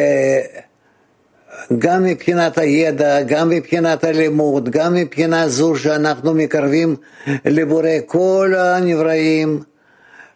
מבחינת 2.05 2.59
הידע, 2.59 3.23
גם 3.23 3.49
מבחינת 3.49 4.05
הלימוד, 4.05 4.69
גם 4.69 4.95
מבחינה 4.95 5.49
זו 5.49 5.77
שאנחנו 5.77 6.35
מקרבים 6.35 6.97
לבורא 7.45 7.91
כל 8.07 8.55
הנבראים, 8.57 9.62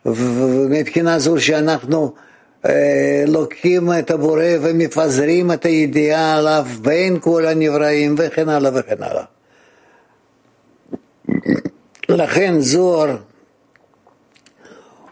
ומבחינה 0.07 1.19
זו 1.19 1.41
שאנחנו 1.41 2.15
לוקחים 3.27 3.89
את 3.99 4.11
הבורא 4.11 4.45
ומפזרים 4.61 5.53
את 5.53 5.65
הידיעה 5.65 6.37
עליו 6.37 6.67
בין 6.83 7.21
כל 7.21 7.47
הנבראים 7.47 8.15
וכן 8.19 8.49
הלאה 8.49 8.71
וכן 8.75 9.03
הלאה. 9.03 9.25
לכן 12.09 12.61
זוהר 12.61 13.17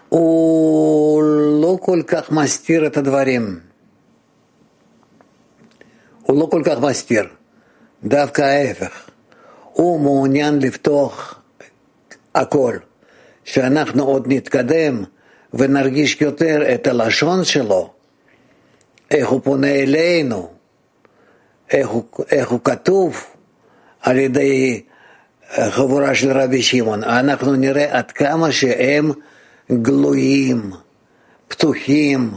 הוא 0.09 1.23
לא 1.63 1.79
כל 1.81 2.03
כך 2.07 2.31
מסתיר 2.31 2.87
את 2.87 2.97
הדברים. 2.97 3.61
הוא 6.23 6.41
לא 6.41 6.49
כל 6.51 6.63
כך 6.65 6.79
מסתיר, 6.79 7.25
דווקא 8.05 8.43
ההפך. 8.43 9.11
הוא 9.73 10.01
מעוניין 10.01 10.59
לפתוח 10.59 11.41
הכל, 12.35 12.77
שאנחנו 13.45 14.05
עוד 14.05 14.25
נתקדם 14.27 15.05
ונרגיש 15.55 16.21
יותר 16.21 16.75
את 16.75 16.87
הלשון 16.87 17.45
שלו, 17.45 17.91
איך 19.11 19.29
הוא 19.29 19.41
פונה 19.45 19.71
אלינו, 19.71 20.51
איך 21.73 21.89
הוא, 21.89 22.05
איך 22.31 22.49
הוא 22.51 22.61
כתוב 22.65 23.25
על 24.01 24.19
ידי 24.19 24.83
חבורה 25.71 26.15
של 26.15 26.41
רבי 26.41 26.63
שמעון. 26.63 27.05
אנחנו 27.05 27.57
נראה 27.57 27.99
עד 27.99 28.11
כמה 28.11 28.53
שהם 28.53 29.13
גלויים, 29.73 30.73
פתוחים, 31.49 32.31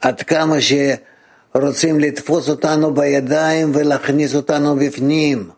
עד 0.00 0.22
כמה 0.22 0.56
שרוצים 0.60 2.00
לתפוס 2.00 2.48
אותנו 2.48 2.94
בידיים 2.94 3.72
ולהכניס 3.74 4.34
אותנו 4.34 4.76
בפנים, 4.76 5.50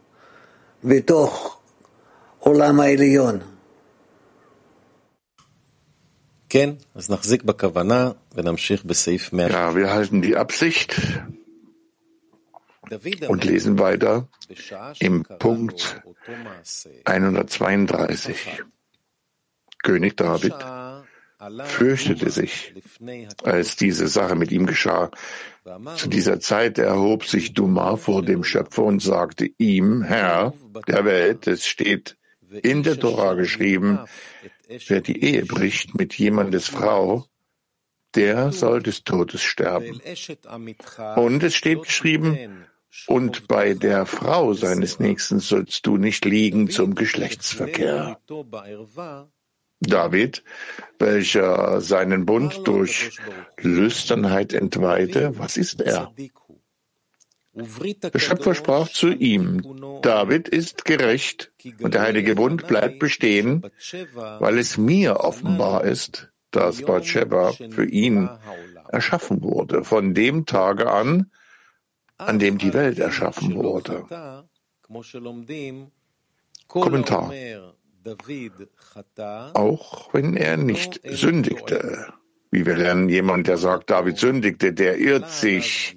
בתוך 0.84 1.58
עולם 2.38 2.80
העליון. 2.80 3.53
Ja, 9.50 9.74
wir 9.74 9.90
halten 9.90 10.22
die 10.22 10.36
Absicht 10.36 11.00
und 13.26 13.44
lesen 13.44 13.80
weiter 13.80 14.28
im 15.00 15.24
Punkt 15.24 16.00
132. 17.06 18.62
König 19.82 20.16
David 20.16 20.54
fürchtete 21.64 22.30
sich, 22.30 22.72
als 23.42 23.74
diese 23.74 24.06
Sache 24.06 24.36
mit 24.36 24.52
ihm 24.52 24.66
geschah. 24.66 25.10
Zu 25.96 26.08
dieser 26.08 26.38
Zeit 26.38 26.78
erhob 26.78 27.24
sich 27.24 27.52
Dumar 27.54 27.96
vor 27.96 28.22
dem 28.22 28.44
Schöpfer 28.44 28.84
und 28.84 29.02
sagte 29.02 29.50
ihm, 29.58 30.02
Herr 30.02 30.54
der 30.86 31.04
Welt, 31.04 31.48
es 31.48 31.66
steht 31.66 32.16
in 32.62 32.84
der 32.84 33.00
Tora 33.00 33.34
geschrieben, 33.34 33.98
Wer 34.88 35.00
die 35.00 35.22
Ehe 35.22 35.44
bricht 35.44 35.94
mit 35.94 36.14
jemandes 36.14 36.68
Frau, 36.68 37.26
der 38.14 38.52
soll 38.52 38.82
des 38.82 39.04
Todes 39.04 39.42
sterben. 39.42 40.00
Und 41.16 41.42
es 41.42 41.54
steht 41.54 41.82
geschrieben, 41.82 42.66
und 43.06 43.48
bei 43.48 43.74
der 43.74 44.06
Frau 44.06 44.54
seines 44.54 45.00
Nächsten 45.00 45.40
sollst 45.40 45.86
du 45.86 45.96
nicht 45.96 46.24
liegen 46.24 46.70
zum 46.70 46.94
Geschlechtsverkehr. 46.94 48.18
David, 49.80 50.44
welcher 50.98 51.80
seinen 51.80 52.24
Bund 52.24 52.60
durch 52.64 53.18
Lüsternheit 53.60 54.52
entweihte, 54.52 55.38
was 55.38 55.56
ist 55.56 55.80
er? 55.80 56.12
Der 57.54 58.18
Schöpfer 58.18 58.54
sprach 58.54 58.88
zu 58.88 59.10
ihm, 59.10 59.62
David 60.02 60.48
ist 60.48 60.84
gerecht 60.84 61.52
und 61.80 61.94
der 61.94 62.02
heilige 62.02 62.34
Bund 62.34 62.66
bleibt 62.66 62.98
bestehen, 62.98 63.62
weil 64.40 64.58
es 64.58 64.76
mir 64.76 65.20
offenbar 65.20 65.84
ist, 65.84 66.32
dass 66.50 66.82
Bathsheba 66.82 67.52
für 67.52 67.84
ihn 67.84 68.28
erschaffen 68.88 69.42
wurde, 69.42 69.84
von 69.84 70.14
dem 70.14 70.46
Tage 70.46 70.90
an, 70.90 71.30
an 72.18 72.38
dem 72.38 72.58
die 72.58 72.74
Welt 72.74 72.98
erschaffen 72.98 73.54
wurde. 73.54 74.04
Kommentar. 76.66 77.32
Auch 79.54 80.12
wenn 80.12 80.36
er 80.36 80.56
nicht 80.56 81.00
sündigte, 81.04 82.12
wie 82.50 82.66
wir 82.66 82.76
lernen, 82.76 83.08
jemand, 83.08 83.46
der 83.46 83.58
sagt, 83.58 83.90
David 83.90 84.18
sündigte, 84.18 84.72
der 84.72 84.98
irrt 84.98 85.30
sich, 85.30 85.96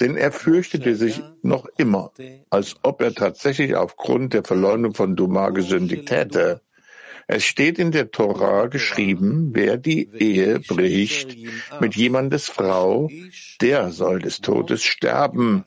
denn 0.00 0.16
er 0.16 0.32
fürchtete 0.32 0.96
sich 0.96 1.22
noch 1.42 1.66
immer, 1.76 2.12
als 2.50 2.76
ob 2.82 3.00
er 3.00 3.14
tatsächlich 3.14 3.76
aufgrund 3.76 4.32
der 4.34 4.44
Verleumdung 4.44 4.94
von 4.94 5.16
Duma 5.16 5.50
gesündigt 5.50 6.10
hätte. 6.10 6.60
Es 7.26 7.44
steht 7.44 7.78
in 7.78 7.90
der 7.90 8.10
Tora 8.10 8.66
geschrieben, 8.66 9.50
wer 9.54 9.78
die 9.78 10.10
Ehe 10.18 10.60
bricht 10.60 11.36
mit 11.80 11.96
jemandes 11.96 12.48
Frau, 12.48 13.10
der 13.60 13.90
soll 13.90 14.18
des 14.18 14.40
Todes 14.40 14.82
sterben. 14.82 15.64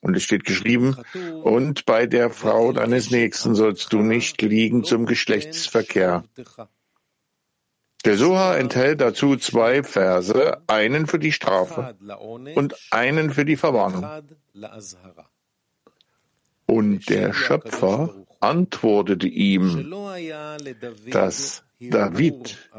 Und 0.00 0.16
es 0.16 0.22
steht 0.22 0.44
geschrieben, 0.44 0.96
und 1.42 1.84
bei 1.86 2.06
der 2.06 2.30
Frau 2.30 2.72
deines 2.72 3.10
Nächsten 3.10 3.54
sollst 3.54 3.92
du 3.92 4.00
nicht 4.00 4.40
liegen 4.42 4.84
zum 4.84 5.06
Geschlechtsverkehr. 5.06 6.24
Der 8.04 8.16
Soha 8.16 8.56
enthält 8.56 9.00
dazu 9.00 9.36
zwei 9.36 9.82
Verse, 9.82 10.58
einen 10.66 11.06
für 11.06 11.18
die 11.18 11.32
Strafe 11.32 11.96
und 12.54 12.74
einen 12.90 13.30
für 13.30 13.44
die 13.44 13.56
Verwarnung. 13.56 14.06
Und 16.66 17.08
der 17.08 17.32
Schöpfer 17.32 18.14
antwortete 18.40 19.26
ihm, 19.26 19.92
dass 21.10 21.64
David 21.80 22.70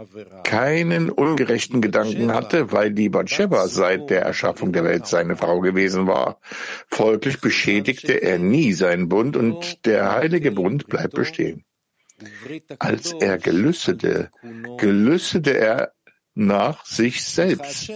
keinen 0.43 1.10
ungerechten 1.10 1.82
Gedanken 1.82 2.34
hatte, 2.34 2.71
weil 2.71 2.91
die 2.91 3.10
Bathsheba 3.10 3.67
seit 3.67 4.10
der 4.10 4.23
Erschaffung 4.23 4.73
der 4.73 4.84
Welt 4.84 5.08
seine 5.08 5.38
Frau 5.38 5.62
gewesen 5.62 6.05
war. 6.08 6.39
Folglich 6.88 7.39
beschädigte 7.39 8.13
er 8.21 8.39
nie 8.39 8.73
seinen 8.73 9.08
Bund 9.08 9.38
und 9.38 9.86
der 9.86 10.12
heilige 10.12 10.51
Bund 10.51 10.88
bleibt 10.88 11.13
bestehen. 11.13 11.63
Als 12.79 13.13
er 13.13 13.38
gelüstete, 13.38 14.32
gelüstete 14.77 15.58
er 15.58 15.93
nach 16.36 16.86
sich 16.86 17.23
selbst. 17.23 17.91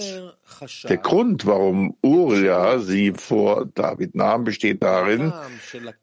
Der 0.90 0.98
Grund, 0.98 1.46
warum 1.46 1.96
Uriah 2.02 2.80
sie 2.80 3.14
vor 3.14 3.66
David 3.74 4.16
nahm, 4.16 4.44
besteht 4.44 4.84
darin, 4.84 5.34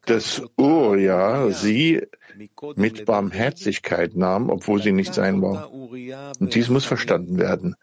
dass 0.05 0.41
Uriah 0.57 1.51
sie 1.51 2.01
mit 2.75 3.05
Barmherzigkeit 3.05 4.15
nahm, 4.15 4.49
obwohl 4.49 4.81
sie 4.81 4.91
nicht 4.91 5.13
sein 5.13 5.41
war. 5.41 5.71
Und 5.71 6.55
dies 6.55 6.69
muss 6.69 6.85
verstanden 6.85 7.37
werden. 7.37 7.75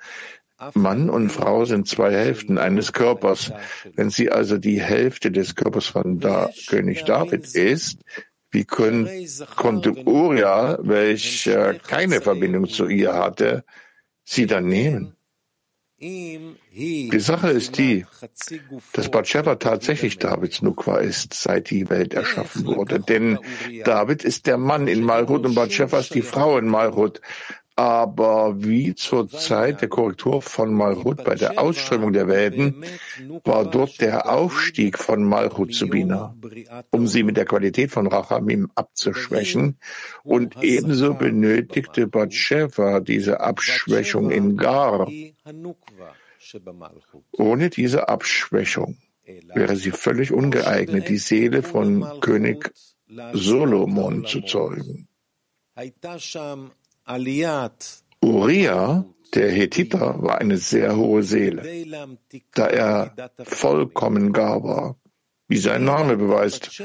Mann 0.74 1.08
und 1.08 1.30
Frau 1.30 1.64
sind 1.64 1.86
zwei 1.86 2.12
Hälften 2.12 2.58
eines 2.58 2.92
Körpers. 2.92 3.52
Wenn 3.94 4.10
sie 4.10 4.30
also 4.30 4.58
die 4.58 4.80
Hälfte 4.80 5.30
des 5.30 5.54
Körpers 5.54 5.86
von 5.86 6.18
da 6.18 6.50
König 6.66 7.04
David 7.04 7.54
ist, 7.54 8.00
wie 8.50 8.64
können, 8.64 9.08
konnte 9.56 9.92
Uriah, 10.06 10.78
welcher 10.82 11.74
keine 11.74 12.20
Verbindung 12.20 12.68
zu 12.68 12.88
ihr 12.88 13.14
hatte, 13.14 13.64
sie 14.24 14.46
dann 14.46 14.66
nehmen? 14.66 15.14
Die 16.00 17.18
Sache 17.18 17.50
ist 17.50 17.76
die, 17.76 18.06
dass 18.92 19.10
Bathsheba 19.10 19.56
tatsächlich 19.56 20.18
Davids 20.18 20.62
Nukwa 20.62 20.98
ist, 20.98 21.34
seit 21.34 21.70
die 21.70 21.90
Welt 21.90 22.14
erschaffen 22.14 22.66
wurde. 22.66 23.00
Denn 23.00 23.40
David 23.84 24.22
ist 24.22 24.46
der 24.46 24.58
Mann 24.58 24.86
in 24.86 25.02
Malchut 25.02 25.44
und 25.44 25.56
Bathsheba 25.56 25.98
ist 25.98 26.14
die 26.14 26.22
Frau 26.22 26.56
in 26.56 26.68
Malchut. 26.68 27.20
Aber 27.78 28.60
wie 28.64 28.96
zur 28.96 29.28
Zeit 29.28 29.82
der 29.82 29.88
Korrektur 29.88 30.42
von 30.42 30.74
Malchut 30.74 31.22
bei 31.22 31.36
der 31.36 31.60
Ausströmung 31.60 32.12
der 32.12 32.26
Welten 32.26 32.82
war 33.44 33.70
dort 33.70 34.00
der 34.00 34.28
Aufstieg 34.28 34.98
von 34.98 35.22
Malchut 35.22 35.72
zu 35.72 35.86
Bina, 35.86 36.34
um 36.90 37.06
sie 37.06 37.22
mit 37.22 37.36
der 37.36 37.44
Qualität 37.44 37.92
von 37.92 38.08
Rachamim 38.08 38.68
abzuschwächen. 38.74 39.78
Und 40.24 40.60
ebenso 40.60 41.14
benötigte 41.14 42.08
Batsheva 42.08 42.98
diese 42.98 43.38
Abschwächung 43.38 44.32
in 44.32 44.56
Gar. 44.56 45.08
Ohne 47.30 47.70
diese 47.70 48.08
Abschwächung 48.08 48.96
wäre 49.54 49.76
sie 49.76 49.92
völlig 49.92 50.32
ungeeignet, 50.32 51.08
die 51.08 51.18
Seele 51.18 51.62
von 51.62 52.04
König 52.18 52.72
Solomon 53.34 54.26
zu 54.26 54.40
zeugen. 54.40 55.06
Uriah 58.20 59.04
Der 59.34 59.50
Hethiter 59.50 60.22
war 60.22 60.38
eine 60.38 60.56
sehr 60.56 60.96
hohe 60.96 61.22
Seele, 61.22 61.62
da 62.54 62.66
er 62.66 63.14
vollkommen 63.44 64.32
gar 64.32 64.62
war. 64.62 64.96
Wie 65.48 65.58
sein 65.58 65.84
Name 65.84 66.16
beweist, 66.16 66.82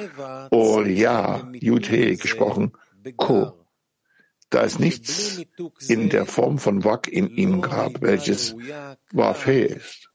Orja, 0.52 1.50
Judhe 1.54 2.16
gesprochen, 2.16 2.72
Ko, 3.18 3.66
da 4.50 4.64
es 4.64 4.80
nichts 4.80 5.42
in 5.88 6.10
der 6.10 6.26
Form 6.26 6.58
von 6.58 6.84
Wak 6.84 7.08
in 7.08 7.28
ihm 7.30 7.62
gab, 7.62 8.02
welches 8.02 8.56
Wafe 9.12 9.54
ist. 9.54 10.13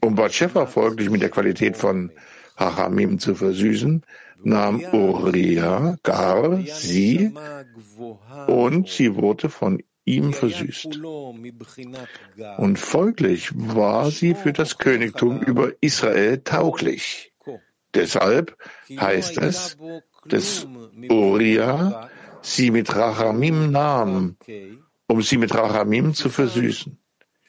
Um 0.00 0.14
Batsheva 0.14 0.66
folglich 0.66 1.10
mit 1.10 1.20
der 1.20 1.28
Qualität 1.28 1.76
von 1.76 2.10
Hachamim 2.56 3.18
zu 3.18 3.34
versüßen, 3.34 4.02
nahm 4.42 4.80
Uriah 4.92 5.96
gar 6.02 6.58
sie 6.62 7.34
und 8.46 8.88
sie 8.88 9.14
wurde 9.16 9.50
von 9.50 9.82
ihm 10.06 10.32
versüßt. 10.32 10.98
Und 12.56 12.78
folglich 12.78 13.50
war 13.54 14.10
sie 14.10 14.34
für 14.34 14.54
das 14.54 14.78
Königtum 14.78 15.42
über 15.42 15.72
Israel 15.82 16.38
tauglich. 16.38 17.32
Deshalb 17.94 18.56
heißt 18.90 19.38
es, 19.38 19.76
dass 20.26 20.66
Uriah 21.10 22.08
sie 22.40 22.70
mit 22.70 22.94
Rachamim 22.94 23.70
nahm, 23.70 24.36
um 25.06 25.22
sie 25.22 25.36
mit 25.36 25.54
Rachamim 25.54 26.14
zu 26.14 26.30
versüßen. 26.30 26.98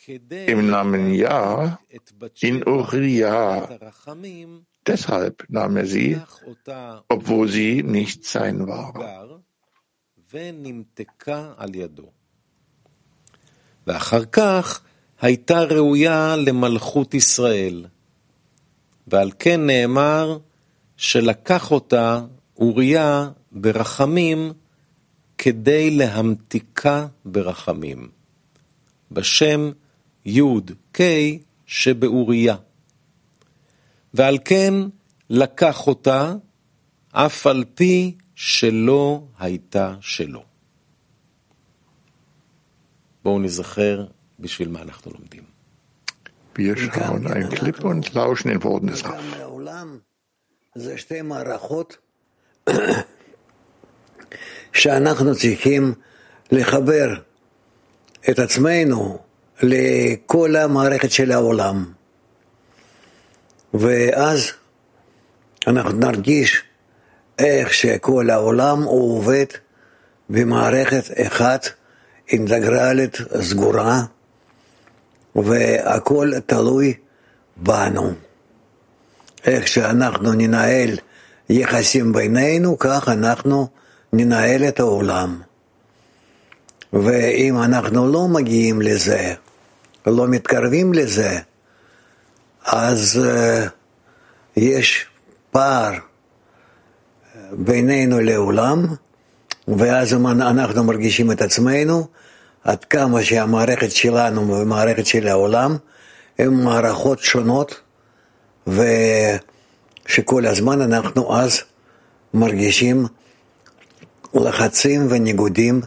Im 0.08 0.70
Namen 0.70 1.14
Ja 1.14 1.80
in 2.40 2.64
Uriah. 2.66 3.68
Deshalb 4.88 5.44
nahm 5.50 5.76
er 5.76 5.86
sie, 5.86 6.18
obwohl 7.10 7.50
sie 7.50 7.84
nicht 7.84 8.24
sein 8.24 8.68
war. 8.68 8.94
ואחר 13.88 14.26
כך 14.26 14.82
הייתה 15.22 15.64
ראויה 15.64 16.36
למלכות 16.36 17.14
ישראל. 17.14 17.86
ועל 19.08 19.32
כן 19.40 19.66
נאמר 19.66 20.38
שלקח 20.98 21.72
אותה 21.72 22.22
אוריה 22.58 23.30
ברחמים 23.52 24.54
כדי 25.38 25.92
להמתיקה 25.92 27.08
ברחמים, 27.26 28.10
בשם 29.12 29.72
י' 30.28 30.42
ק' 30.92 31.02
שבאוריה. 31.66 32.56
ועל 34.14 34.38
כן 34.46 34.74
לקח 35.30 35.88
אותה, 35.88 36.34
אף 37.12 37.48
על 37.48 37.64
פי 37.76 38.18
שלא 38.36 39.24
הייתה 39.40 39.96
שלו. 40.02 40.44
בואו 43.24 43.40
נזכר 43.40 44.06
בשביל 44.40 44.70
מה 44.70 44.82
אנחנו 44.82 45.12
לומדים. 45.12 45.44
Wir 46.60 46.76
schauen 46.76 47.28
einen 47.28 47.50
Clip 47.50 47.84
und 47.84 48.14
lauschen 48.16 48.50
den 48.50 48.64
Worten 48.64 48.88
des 48.88 49.04
Rav. 49.04 49.22
שאנחנו 54.74 55.36
צריכים 55.36 55.94
לחבר 56.52 57.14
את 58.30 58.40
עצמנו 58.40 59.27
לכל 59.62 60.56
המערכת 60.56 61.12
של 61.12 61.32
העולם. 61.32 61.86
ואז 63.74 64.52
אנחנו 65.68 65.92
נרגיש 65.92 66.64
איך 67.40 67.74
שכל 67.74 68.30
העולם 68.30 68.84
הוא 68.84 69.18
עובד 69.18 69.46
במערכת 70.30 71.04
אחת 71.28 71.68
אינטגרלית 72.32 73.18
סגורה, 73.42 74.02
והכל 75.36 76.32
תלוי 76.46 76.94
בנו. 77.58 78.14
איך 79.46 79.68
שאנחנו 79.68 80.34
ננהל 80.34 80.90
יחסים 81.50 82.14
בינינו, 82.14 82.80
כך 82.80 83.10
אנחנו 83.10 83.68
ננהל 84.14 84.68
את 84.68 84.80
העולם. 84.80 85.42
ואם 86.94 87.58
אנחנו 87.64 88.12
לא 88.12 88.28
מגיעים 88.28 88.82
לזה, 88.82 89.34
לא 90.12 90.28
מתקרבים 90.28 90.94
לזה, 90.94 91.40
אז 92.66 93.22
uh, 93.24 93.70
יש 94.58 95.06
פער 95.52 95.92
בינינו 97.52 98.20
לעולם, 98.20 98.86
ואז 99.68 100.14
אנחנו 100.14 100.84
מרגישים 100.84 101.32
את 101.32 101.42
עצמנו, 101.42 102.08
עד 102.64 102.86
כמה 102.86 103.24
שהמערכת 103.24 103.92
שלנו 103.92 104.48
והמערכת 104.48 105.06
של 105.06 105.28
העולם 105.28 105.78
הן 106.40 106.54
מערכות 106.54 107.20
שונות, 107.20 107.82
ושכל 108.68 110.46
הזמן 110.46 110.82
אנחנו 110.82 111.38
אז 111.38 111.62
מרגישים 112.34 113.06
לחצים 114.34 115.08
וניגודים 115.10 115.82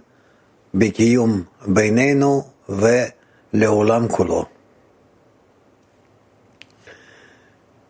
בקיום 0.74 1.42
בינינו 1.66 2.44
ולעולם 3.54 4.08
כולו. 4.08 4.44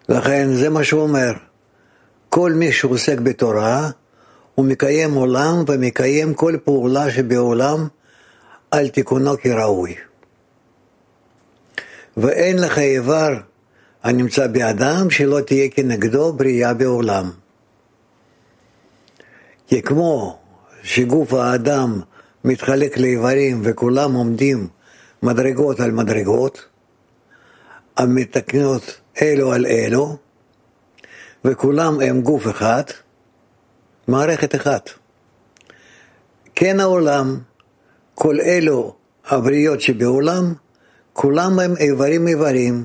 לכן 0.08 0.48
זה 0.54 0.70
מה 0.70 0.84
שהוא 0.84 1.02
אומר. 1.02 1.32
כל 2.28 2.52
מי 2.52 2.72
שעוסק 2.72 3.18
בתורה, 3.18 3.90
הוא 4.54 4.66
מקיים 4.66 5.14
עולם 5.14 5.64
ומקיים 5.66 6.34
כל 6.34 6.56
פעולה 6.64 7.10
שבעולם 7.10 7.88
על 8.70 8.88
תיקונו 8.88 9.38
כראוי. 9.42 9.94
ואין 12.16 12.58
לך 12.58 12.78
איבר 12.78 13.40
הנמצא 14.02 14.46
באדם 14.46 15.10
שלא 15.10 15.40
תהיה 15.40 15.68
כנגדו 15.68 16.32
בריאה 16.32 16.74
בעולם. 16.74 17.30
כי 19.66 19.82
כמו 19.82 20.38
שגוף 20.82 21.32
האדם 21.32 22.00
מתחלק 22.44 22.98
לאיברים 22.98 23.60
וכולם 23.64 24.14
עומדים 24.14 24.68
מדרגות 25.22 25.80
על 25.80 25.90
מדרגות, 25.90 26.64
המתקנות 27.96 29.00
אלו 29.22 29.52
על 29.52 29.66
אלו, 29.66 30.16
וכולם 31.44 32.00
הם 32.00 32.20
גוף 32.20 32.48
אחד, 32.48 32.82
מערכת 34.08 34.54
אחת. 34.54 34.90
כן 36.54 36.80
העולם, 36.80 37.38
כל 38.14 38.40
אלו 38.40 38.94
הבריות 39.26 39.80
שבעולם, 39.80 40.54
כולם 41.12 41.58
הם 41.58 41.76
איברים 41.76 42.28
איברים, 42.28 42.84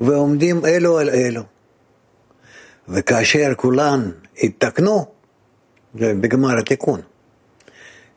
ועומדים 0.00 0.64
אלו 0.64 0.98
על 0.98 1.10
אלו. 1.10 1.42
וכאשר 2.88 3.52
כולן 3.56 4.10
יתקנו, 4.36 5.06
בגמר 5.94 6.58
התיקון, 6.58 7.00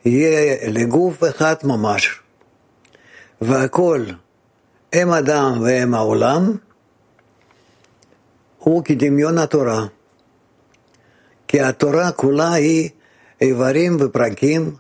יהיה 0.06 0.70
לגוף 0.72 1.24
אחד 1.24 1.56
ממש, 1.64 2.20
והכל 3.42 4.06
הם 4.94 5.12
אדם 5.12 5.62
והם 5.62 5.94
העולם, 5.94 6.56
הוא 8.58 8.84
כדמיון 8.84 9.38
התורה. 9.38 9.86
כי 11.48 11.62
התורה 11.62 12.12
כולה 12.12 12.54
היא 12.54 12.90
איברים 13.42 13.98
ופרקים 14.00 14.76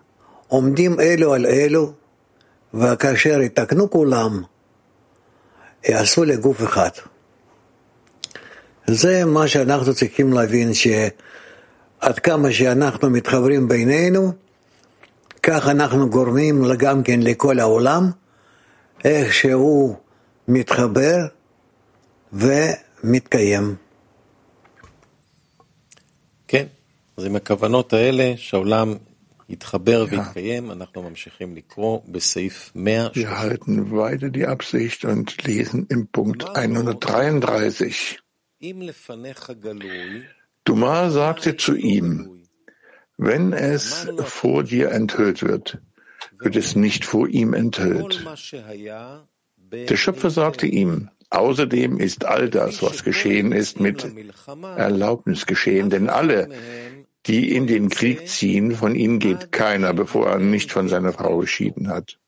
עומדים 0.47 0.99
אלו 0.99 1.33
על 1.33 1.45
אלו, 1.45 1.93
וכאשר 2.73 3.41
יתקנו 3.41 3.89
כולם, 3.89 4.43
יעשו 5.87 6.23
לגוף 6.23 6.63
אחד. 6.63 6.89
זה 8.87 9.25
מה 9.25 9.47
שאנחנו 9.47 9.93
צריכים 9.93 10.33
להבין, 10.33 10.73
שעד 10.73 12.19
כמה 12.23 12.51
שאנחנו 12.51 13.09
מתחברים 13.09 13.67
בינינו, 13.67 14.31
כך 15.43 15.67
אנחנו 15.67 16.09
גורמים 16.09 16.63
גם 16.77 17.03
כן 17.03 17.19
לכל 17.19 17.59
העולם, 17.59 18.11
איך 19.04 19.34
שהוא 19.34 19.96
מתחבר 20.48 21.18
ומתקיים. 22.32 23.76
כן, 26.48 26.66
אז 27.16 27.24
עם 27.24 27.36
הכוונות 27.36 27.92
האלה 27.92 28.32
שהעולם 28.36 28.94
יתחבר 29.48 30.06
ויתקיים, 30.10 30.70
אנחנו 30.70 31.02
ממשיכים 31.02 31.56
לקרוא 31.56 32.00
בסעיף 32.08 32.72
100. 32.74 33.10
Wir 33.14 33.38
halten 33.38 33.90
weiter 33.90 34.30
die 34.30 34.46
Absicht 34.46 35.04
und 35.04 35.44
lesen 35.44 35.86
im 35.90 36.06
Punkt 36.08 36.44
133. 36.56 38.18
Dumar 40.64 41.10
sagte 41.10 41.56
zu 41.56 41.74
ihm, 41.74 42.42
wenn 43.18 43.52
es 43.52 44.06
vor 44.24 44.64
dir 44.64 44.90
enthüllt 44.92 45.42
wird, 45.42 45.78
wird 46.37 46.55
es 46.55 46.75
nicht 46.75 47.05
vor 47.05 47.27
ihm 47.27 47.53
enthüllt. 47.53 48.25
Der 49.71 49.97
Schöpfer 49.97 50.29
sagte 50.29 50.65
ihm, 50.65 51.09
außerdem 51.29 51.99
ist 51.99 52.25
all 52.25 52.49
das, 52.49 52.81
was 52.81 53.03
geschehen 53.03 53.51
ist, 53.51 53.79
mit 53.79 54.07
Erlaubnis 54.75 55.45
geschehen, 55.45 55.89
denn 55.89 56.09
alle, 56.09 56.49
die 57.27 57.55
in 57.55 57.67
den 57.67 57.89
Krieg 57.89 58.27
ziehen, 58.27 58.71
von 58.71 58.95
ihnen 58.95 59.19
geht 59.19 59.51
keiner, 59.51 59.93
bevor 59.93 60.27
er 60.27 60.39
nicht 60.39 60.71
von 60.71 60.87
seiner 60.87 61.13
Frau 61.13 61.37
geschieden 61.37 61.89
hat. 61.89 62.19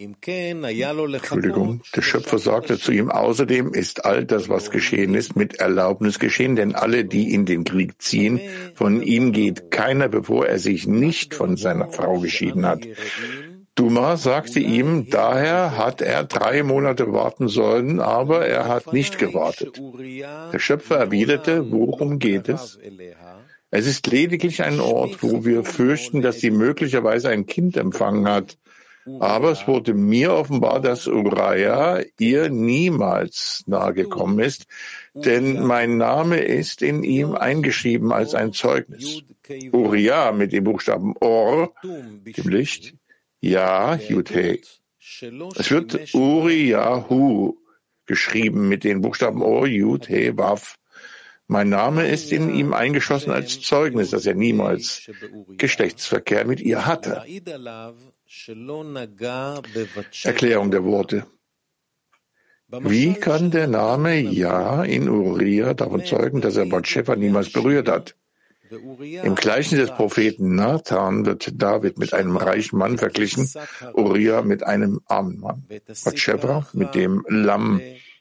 Entschuldigung, 0.00 1.82
der 1.94 2.00
Schöpfer 2.00 2.38
sagte 2.38 2.78
zu 2.78 2.90
ihm, 2.90 3.10
außerdem 3.10 3.74
ist 3.74 4.06
all 4.06 4.24
das, 4.24 4.48
was 4.48 4.70
geschehen 4.70 5.14
ist, 5.14 5.36
mit 5.36 5.56
Erlaubnis 5.56 6.18
geschehen, 6.18 6.56
denn 6.56 6.74
alle, 6.74 7.04
die 7.04 7.34
in 7.34 7.44
den 7.44 7.64
Krieg 7.64 8.00
ziehen, 8.00 8.40
von 8.74 9.02
ihm 9.02 9.32
geht 9.32 9.70
keiner, 9.70 10.08
bevor 10.08 10.46
er 10.46 10.58
sich 10.58 10.86
nicht 10.86 11.34
von 11.34 11.58
seiner 11.58 11.88
Frau 11.88 12.18
geschieden 12.18 12.64
hat. 12.64 12.86
Duma 13.74 14.16
sagte 14.16 14.58
ihm, 14.60 15.10
daher 15.10 15.76
hat 15.76 16.00
er 16.00 16.24
drei 16.24 16.62
Monate 16.62 17.12
warten 17.12 17.48
sollen, 17.48 18.00
aber 18.00 18.46
er 18.46 18.68
hat 18.68 18.94
nicht 18.94 19.18
gewartet. 19.18 19.82
Der 20.52 20.58
Schöpfer 20.58 20.96
erwiderte, 20.96 21.70
worum 21.70 22.18
geht 22.18 22.48
es? 22.48 22.78
Es 23.70 23.86
ist 23.86 24.06
lediglich 24.06 24.62
ein 24.62 24.80
Ort, 24.80 25.22
wo 25.22 25.44
wir 25.44 25.64
fürchten, 25.64 26.22
dass 26.22 26.40
sie 26.40 26.50
möglicherweise 26.50 27.28
ein 27.28 27.44
Kind 27.46 27.76
empfangen 27.76 28.26
hat. 28.26 28.56
Aber 29.18 29.50
es 29.50 29.66
wurde 29.66 29.94
mir 29.94 30.32
offenbar, 30.32 30.80
dass 30.80 31.06
Uriah 31.06 32.02
ihr 32.18 32.50
niemals 32.50 33.64
nahegekommen 33.66 34.38
ist, 34.40 34.66
denn 35.14 35.62
mein 35.64 35.96
Name 35.96 36.38
ist 36.38 36.82
in 36.82 37.02
ihm 37.02 37.34
eingeschrieben 37.34 38.12
als 38.12 38.34
ein 38.34 38.52
Zeugnis. 38.52 39.22
Uriah 39.72 40.32
mit 40.32 40.52
dem 40.52 40.64
Buchstaben 40.64 41.14
Or, 41.20 41.72
dem 41.82 42.48
Licht, 42.48 42.94
Ja, 43.40 43.94
He. 43.94 44.60
Es 45.56 45.70
wird 45.70 46.14
Uriyahu 46.14 47.56
geschrieben 48.06 48.68
mit 48.68 48.84
den 48.84 49.00
Buchstaben 49.00 49.42
Or, 49.42 49.66
He, 49.66 50.36
Waf. 50.36 50.76
Mein 51.46 51.68
Name 51.68 52.06
ist 52.06 52.30
in 52.30 52.54
ihm 52.54 52.72
eingeschlossen 52.72 53.32
als 53.32 53.60
Zeugnis, 53.60 54.10
dass 54.10 54.24
er 54.24 54.34
niemals 54.34 55.10
Geschlechtsverkehr 55.56 56.44
mit 56.46 56.60
ihr 56.60 56.86
hatte. 56.86 57.24
Erklärung 60.22 60.70
der 60.70 60.84
Worte. 60.84 61.26
Wie 62.68 63.14
kann 63.14 63.50
der 63.50 63.66
Name 63.66 64.20
Ja 64.20 64.84
in 64.84 65.08
Uriah 65.08 65.74
davon 65.74 66.04
zeugen, 66.04 66.40
dass 66.40 66.56
er 66.56 66.66
Batsheva 66.66 67.16
niemals 67.16 67.50
berührt 67.50 67.88
hat? 67.88 68.14
Im 68.70 69.34
Gleichen 69.34 69.78
des 69.78 69.90
Propheten 69.90 70.54
Nathan 70.54 71.26
wird 71.26 71.60
David 71.60 71.98
mit 71.98 72.14
einem 72.14 72.36
reichen 72.36 72.78
Mann 72.78 72.98
verglichen, 72.98 73.50
Uriah 73.94 74.42
mit 74.42 74.62
einem 74.62 75.00
armen 75.06 75.40
Mann, 75.40 75.66
Batsheva 76.04 76.68
mit 76.72 76.94
dem 76.94 77.24
Lamm 77.28 77.80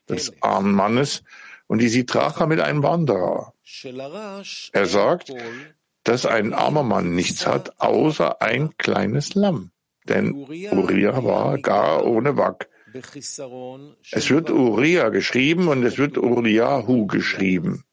des 0.10 0.34
armen 0.42 0.74
Mannes. 0.74 1.22
Und 1.68 1.84
die 1.84 1.90
Sitracha 1.90 2.48
mit 2.48 2.62
einem 2.62 2.82
Wanderer. 2.82 3.54
Er 4.74 4.86
sagt, 4.88 5.32
dass 6.04 6.26
ein 6.26 6.54
armer 6.56 6.82
Mann 6.82 7.14
nichts 7.14 7.46
hat, 7.46 7.80
außer 7.80 8.42
ein 8.42 8.76
kleines 8.78 9.36
Lamm 9.36 9.70
denn 10.10 10.34
Uriah 10.34 11.24
war 11.24 11.58
gar 11.60 12.06
ohne 12.06 12.38
Wak. 12.38 12.70
Es 14.12 14.30
wird 14.30 14.50
Uriah 14.50 15.10
geschrieben 15.10 15.68
und 15.68 15.84
es 15.84 15.98
wird 15.98 16.18
Uriahu 16.18 17.06
geschrieben. 17.08 17.84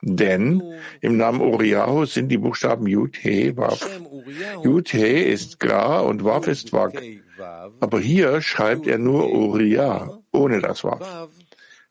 Denn 0.00 0.62
im 1.00 1.16
Namen 1.16 1.40
Uriahu 1.40 2.04
sind 2.06 2.28
die 2.28 2.38
Buchstaben 2.38 2.86
Yud, 2.86 3.16
He, 3.16 3.56
Waf. 3.56 3.84
Yud, 4.62 4.88
He 4.90 5.22
ist 5.22 5.58
Gra 5.58 6.00
und 6.00 6.24
Waf 6.24 6.46
ist 6.46 6.72
Wak. 6.72 7.02
Aber 7.80 8.00
hier 8.00 8.40
schreibt 8.40 8.86
er 8.86 8.98
nur 8.98 9.30
Uriah 9.30 10.20
ohne 10.32 10.60
das 10.60 10.84
Waf. 10.84 11.28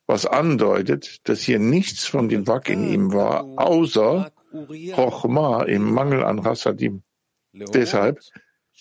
Was 0.05 0.25
andeutet, 0.25 1.27
dass 1.27 1.41
hier 1.41 1.59
nichts 1.59 2.05
von 2.05 2.29
dem 2.29 2.47
Wak 2.47 2.69
in 2.69 2.87
ihm 2.87 3.13
war, 3.13 3.45
außer 3.57 4.31
Chochma 4.95 5.63
im 5.63 5.91
Mangel 5.91 6.23
an 6.23 6.39
Rasadim. 6.39 7.03
Deshalb 7.53 8.19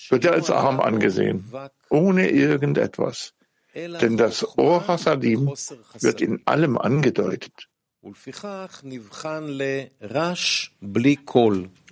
wird 0.08 0.24
er 0.24 0.32
als 0.32 0.50
arm 0.50 0.80
angesehen, 0.80 1.52
ohne 1.90 2.30
irgendetwas. 2.30 3.32
Denn 3.74 4.16
das 4.16 4.56
Or 4.56 4.86
Hasadim 4.88 5.52
wird 6.00 6.20
in 6.20 6.40
allem 6.46 6.78
angedeutet. 6.78 7.68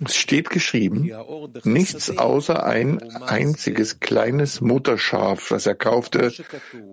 Es 0.05 0.15
steht 0.15 0.49
geschrieben, 0.49 1.11
nichts 1.63 2.17
außer 2.17 2.63
ein 2.63 3.13
einziges 3.21 3.99
kleines 3.99 4.61
Mutterschaf, 4.61 5.49
das 5.49 5.65
er 5.65 5.75
kaufte 5.75 6.31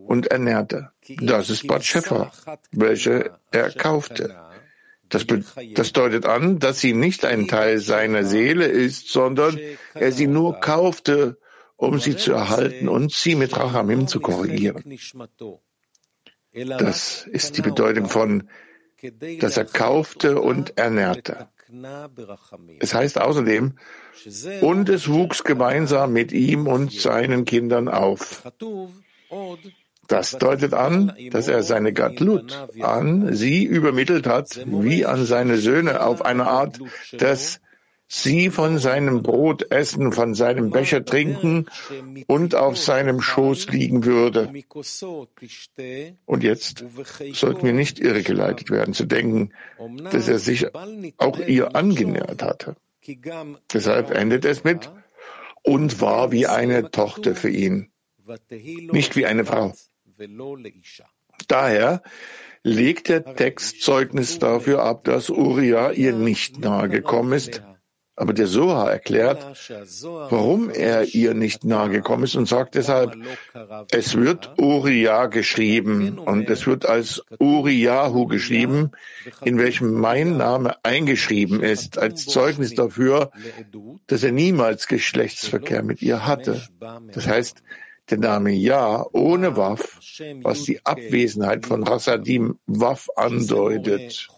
und 0.07 0.27
ernährte. 0.27 0.90
Das 1.20 1.51
ist 1.51 1.66
Bat 1.68 1.85
Shefa, 1.85 2.33
welche 2.72 3.38
er 3.53 3.70
kaufte. 3.70 4.37
Das, 5.12 5.27
das, 5.75 5.92
deutet 5.92 6.25
an, 6.25 6.59
dass 6.59 6.81
sie 6.81 6.94
nicht 6.94 7.27
ein 7.27 7.46
Teil 7.46 7.79
seiner 7.79 8.25
Seele 8.25 8.64
ist, 8.64 9.09
sondern 9.09 9.61
er 9.92 10.11
sie 10.11 10.27
nur 10.27 10.59
kaufte, 10.61 11.38
um 11.77 11.98
sie 11.98 12.16
zu 12.16 12.33
erhalten 12.33 12.88
und 12.88 13.12
sie 13.12 13.35
mit 13.35 13.55
Rachamim 13.55 14.09
zu 14.09 14.20
korrigieren. 14.20 14.83
Das 16.79 17.27
ist 17.27 17.59
die 17.59 17.62
Bedeutung 17.62 18.09
von, 18.09 18.48
dass 19.40 19.59
er 19.59 19.66
kaufte 19.66 20.40
und 20.40 20.79
ernährte. 20.79 21.48
Es 22.81 22.94
heißt 22.94 23.20
außerdem, 23.20 23.79
und 24.62 24.88
es 24.88 25.09
wuchs 25.09 25.44
gemeinsam 25.44 26.14
mit 26.14 26.33
ihm 26.33 26.66
und 26.66 26.92
seinen 26.92 27.44
Kindern 27.44 27.88
auf. 27.88 28.42
Das 30.12 30.33
deutet 30.33 30.75
an, 30.75 31.14
dass 31.31 31.48
er 31.48 31.62
seine 31.62 31.94
Gatlut 31.94 32.68
an 32.83 33.35
sie 33.35 33.64
übermittelt 33.64 34.27
hat, 34.27 34.61
wie 34.66 35.07
an 35.07 35.25
seine 35.25 35.57
Söhne, 35.57 36.05
auf 36.05 36.22
eine 36.22 36.48
Art, 36.48 36.79
dass 37.12 37.61
sie 38.09 38.51
von 38.51 38.77
seinem 38.77 39.22
Brot 39.22 39.72
essen, 39.72 40.12
von 40.12 40.35
seinem 40.35 40.68
Becher 40.68 41.03
trinken 41.03 41.64
und 42.27 42.55
auf 42.55 42.77
seinem 42.77 43.22
Schoß 43.22 43.68
liegen 43.70 44.05
würde. 44.05 44.53
Und 46.27 46.44
jetzt 46.44 46.85
sollten 47.33 47.64
wir 47.64 47.72
nicht 47.72 47.98
irregeleitet 47.98 48.68
werden, 48.68 48.92
zu 48.92 49.07
denken, 49.07 49.55
dass 50.11 50.29
er 50.29 50.38
sich 50.38 50.66
auch 51.16 51.38
ihr 51.38 51.75
angenähert 51.75 52.42
hatte. 52.42 52.77
Deshalb 53.72 54.11
endet 54.11 54.44
es 54.44 54.62
mit 54.62 54.90
und 55.62 56.03
war 56.03 56.33
wie 56.33 56.46
eine 56.46 56.90
Tochter 56.90 57.35
für 57.35 57.48
ihn, 57.48 57.90
nicht 58.92 59.16
wie 59.16 59.25
eine 59.25 59.46
Frau. 59.46 59.72
Daher 61.48 62.02
legt 62.62 63.08
der 63.08 63.35
Text 63.35 63.82
Zeugnis 63.82 64.38
dafür 64.38 64.82
ab, 64.82 65.04
dass 65.04 65.30
Uriah 65.30 65.90
ihr 65.90 66.12
nicht 66.12 66.61
nahe 66.61 66.88
gekommen 66.88 67.32
ist, 67.32 67.62
aber 68.14 68.35
der 68.35 68.46
Soha 68.46 68.90
erklärt, 68.90 69.42
warum 70.04 70.70
er 70.70 71.14
ihr 71.14 71.32
nicht 71.32 71.64
nahe 71.64 71.88
gekommen 71.88 72.24
ist 72.24 72.37
und 72.37 72.46
sagt 72.46 72.74
deshalb, 72.74 73.16
es 73.90 74.16
wird 74.16 74.58
Uriah 74.58 75.26
geschrieben. 75.26 76.18
und 76.18 76.48
es 76.50 76.66
wird 76.66 76.87
als 76.87 77.24
Uriahu 77.40 78.26
geschrieben, 78.26 78.90
in 79.44 79.58
welchem 79.58 79.94
mein 79.94 80.37
Name 80.37 80.76
eingeschrieben 80.85 81.62
ist, 81.62 81.98
als 81.98 82.26
Zeugnis 82.26 82.74
dafür, 82.74 83.30
dass 84.06 84.22
er 84.22 84.32
niemals 84.32 84.87
Geschlechtsverkehr 84.87 85.82
mit 85.82 86.02
ihr 86.02 86.26
hatte. 86.26 86.62
Das 87.12 87.26
heißt, 87.26 87.62
der 88.11 88.19
Name 88.19 88.51
Ja 88.53 89.07
ohne 89.12 89.57
Waf, 89.57 90.01
was 90.43 90.65
die 90.65 90.85
Abwesenheit 90.85 91.67
von 91.67 91.83
Rasadim 91.83 92.59
Waf 92.67 93.09
andeutet. 93.17 94.29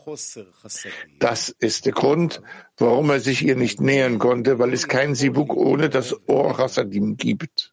Das 1.19 1.49
ist 1.49 1.87
der 1.87 1.93
Grund, 1.93 2.43
warum 2.77 3.11
er 3.11 3.21
sich 3.21 3.45
ihr 3.45 3.57
nicht 3.57 3.81
nähern 3.81 4.19
konnte, 4.19 4.59
weil 4.59 4.73
es 4.73 4.89
kein 4.89 5.15
Sivuk 5.15 5.57
ohne 5.57 5.89
das 5.89 6.15
Ohr 6.29 6.59
Rasadim 6.59 7.17
gibt. 7.17 7.73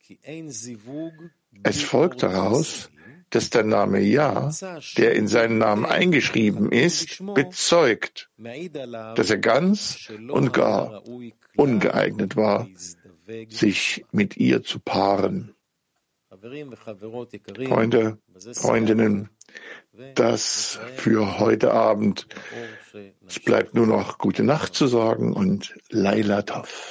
Es 1.63 1.81
folgt 1.81 2.23
daraus, 2.23 2.89
dass 3.31 3.49
der 3.49 3.63
Name 3.63 4.01
Ja, 4.01 4.51
der 4.97 5.15
in 5.15 5.27
seinen 5.27 5.57
Namen 5.57 5.85
eingeschrieben 5.85 6.71
ist, 6.71 7.23
bezeugt, 7.33 8.29
dass 8.37 9.29
er 9.29 9.37
ganz 9.37 10.11
und 10.29 10.53
gar 10.53 11.03
ungeeignet 11.55 12.35
war, 12.35 12.67
sich 13.49 14.05
mit 14.11 14.37
ihr 14.37 14.63
zu 14.63 14.79
paaren. 14.79 15.55
Freunde, 17.67 18.17
Freundinnen, 18.53 19.29
das 20.15 20.79
für 20.95 21.39
heute 21.39 21.71
Abend. 21.71 22.27
Es 23.27 23.39
bleibt 23.39 23.75
nur 23.75 23.85
noch 23.85 24.17
gute 24.17 24.43
Nacht 24.43 24.73
zu 24.73 24.87
sagen 24.87 25.33
und 25.33 25.77
Laila 25.89 26.41
Tov. 26.41 26.89